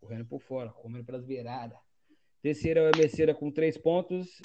[0.00, 1.76] Correndo por fora, comendo pelas beiradas.
[2.40, 4.40] Terceiro é o Emerceira com três pontos.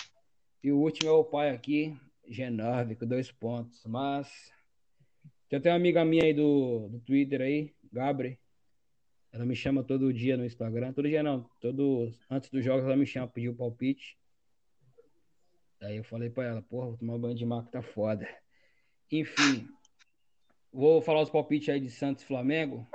[0.63, 1.95] E o último é o pai aqui,
[2.27, 3.83] G9, com dois pontos.
[3.85, 4.51] Mas
[5.47, 8.39] tem até uma amiga minha aí do, do Twitter aí, Gabri.
[9.31, 10.91] Ela me chama todo dia no Instagram.
[10.93, 14.17] Todo dia não, todo antes dos jogos ela me chama, pediu palpite.
[15.81, 18.27] Aí eu falei pra ela, porra, vou tomar banho de mar que tá foda.
[19.11, 19.67] Enfim,
[20.71, 22.87] vou falar os palpites aí de Santos e Flamengo.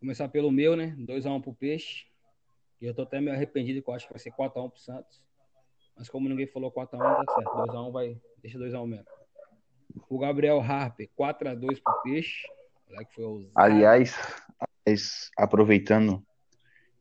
[0.00, 0.96] Começar pelo meu, né?
[0.98, 2.06] 2x1 pro Peixe.
[2.80, 5.22] E eu tô até meio arrependido que eu acho que vai ser 4x1 pro Santos.
[5.96, 7.50] Mas como ninguém falou 4x1, tá certo.
[7.50, 8.20] 2x1 vai.
[8.42, 9.06] Deixa 2x1 mesmo.
[10.08, 12.48] O Gabriel Harper, 4x2 pro Peixe.
[13.54, 14.14] Aliás,
[14.84, 16.24] aliás, aproveitando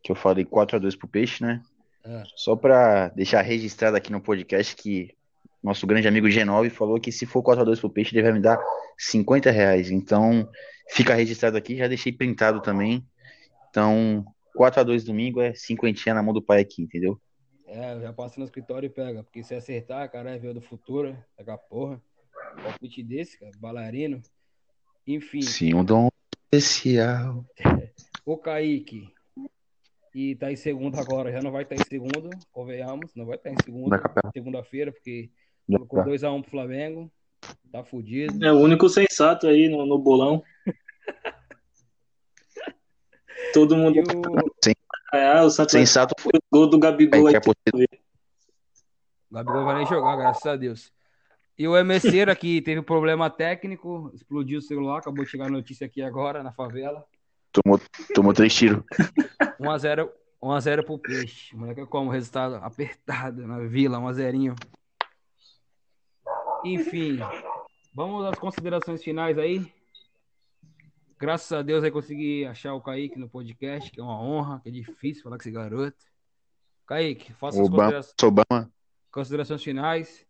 [0.02, 1.64] que eu falei 4x2 pro Peixe, né?
[2.06, 2.24] É.
[2.36, 5.16] Só para deixar registrado aqui no podcast que
[5.64, 8.60] nosso grande amigo G9 falou que se for 4x2 pro Peixe, ele vai me dar
[8.98, 9.90] 50 reais.
[9.90, 10.50] Então,
[10.90, 13.06] fica registrado aqui, já deixei printado também.
[13.70, 14.26] Então,
[14.58, 17.20] 4x2 domingo é cinquentinha na mão do pai aqui, entendeu?
[17.66, 19.24] É, já passa no escritório e pega.
[19.24, 22.02] Porque se acertar, cara, é veio do futuro, pega a porra.
[22.62, 24.22] Palpite desse, cara, bailarino.
[25.08, 25.42] Enfim.
[25.42, 26.10] Sim, um dom
[26.52, 27.46] especial.
[28.26, 29.12] o Kaique.
[30.14, 33.36] E tá em segundo agora, já não vai estar tá em segundo, convenhamos, não vai
[33.36, 33.96] estar tá em segundo,
[34.32, 35.32] segunda-feira, porque
[35.66, 37.12] colocou 2x1 um pro Flamengo,
[37.72, 38.46] tá fudido.
[38.46, 40.44] É o único sensato aí no, no bolão.
[43.54, 44.00] Todo mundo.
[44.00, 44.04] O...
[44.64, 44.74] Sim.
[45.12, 47.28] É, o Santos sensato foi o gol do Gabigol.
[47.28, 47.42] Aí, aí
[49.32, 50.92] o Gabigol vai nem jogar, graças a Deus.
[51.58, 55.86] E o Emerceiro aqui teve problema técnico, explodiu o celular, acabou de chegar a notícia
[55.86, 57.06] aqui agora na favela.
[57.54, 57.80] Tomou,
[58.14, 58.84] tomou três tiros.
[59.62, 60.10] 1x0
[60.44, 61.56] 1x0 pro Peixe.
[61.56, 64.56] Moleque é como resultado apertado na vila, 1x0.
[66.66, 67.20] Enfim,
[67.94, 69.72] vamos às considerações finais aí.
[71.18, 74.68] Graças a Deus aí consegui achar o Kaique no podcast, que é uma honra, que
[74.68, 75.98] é difícil falar com esse garoto.
[76.86, 78.72] Kaique, faça as considerações, Obama.
[79.10, 80.26] considerações finais.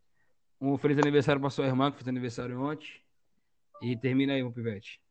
[0.61, 2.87] Um feliz aniversário para sua irmã, que fez aniversário ontem.
[3.81, 5.01] E termina aí, meu pivete.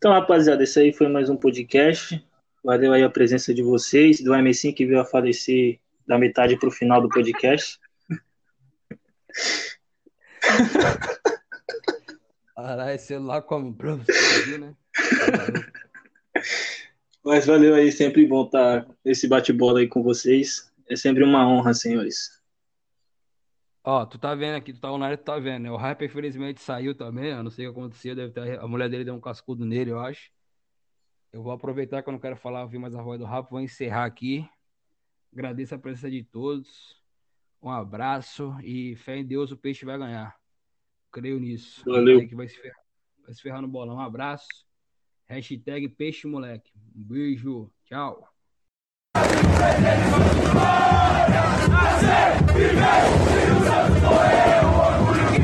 [0.00, 2.26] Então, rapaziada, esse aí foi mais um podcast.
[2.64, 6.70] Valeu aí a presença de vocês, do M5 que veio a falecer da metade para
[6.70, 7.78] o final do podcast.
[12.56, 13.76] Caralho, celular como
[14.58, 14.74] né?
[17.22, 20.72] Mas valeu aí, sempre bom estar esse bate-bola aí com vocês.
[20.88, 22.39] É sempre uma honra, senhores.
[23.82, 25.70] Ó, tu tá vendo aqui, tu tá na área, tu tá vendo, né?
[25.70, 28.90] O Hyper, infelizmente, saiu também, eu não sei o que aconteceu, deve ter, a mulher
[28.90, 30.30] dele deu um cascudo nele, eu acho.
[31.32, 33.60] Eu vou aproveitar que eu não quero falar, ouvir mais a voz do Rafa, vou
[33.60, 34.46] encerrar aqui.
[35.32, 37.00] Agradeço a presença de todos.
[37.62, 40.36] Um abraço e fé em Deus, o peixe vai ganhar.
[41.12, 41.82] Creio nisso.
[41.84, 42.26] Valeu.
[42.26, 42.84] Que vai se ferrar,
[43.24, 43.96] vai se ferrar no bolão.
[43.96, 44.48] Um abraço.
[45.26, 46.72] Hashtag peixe moleque.
[46.94, 47.72] Um beijo.
[47.84, 48.28] Tchau.
[51.68, 53.02] Nascer, viver,
[53.34, 55.39] e o Santos morreu, orgulho que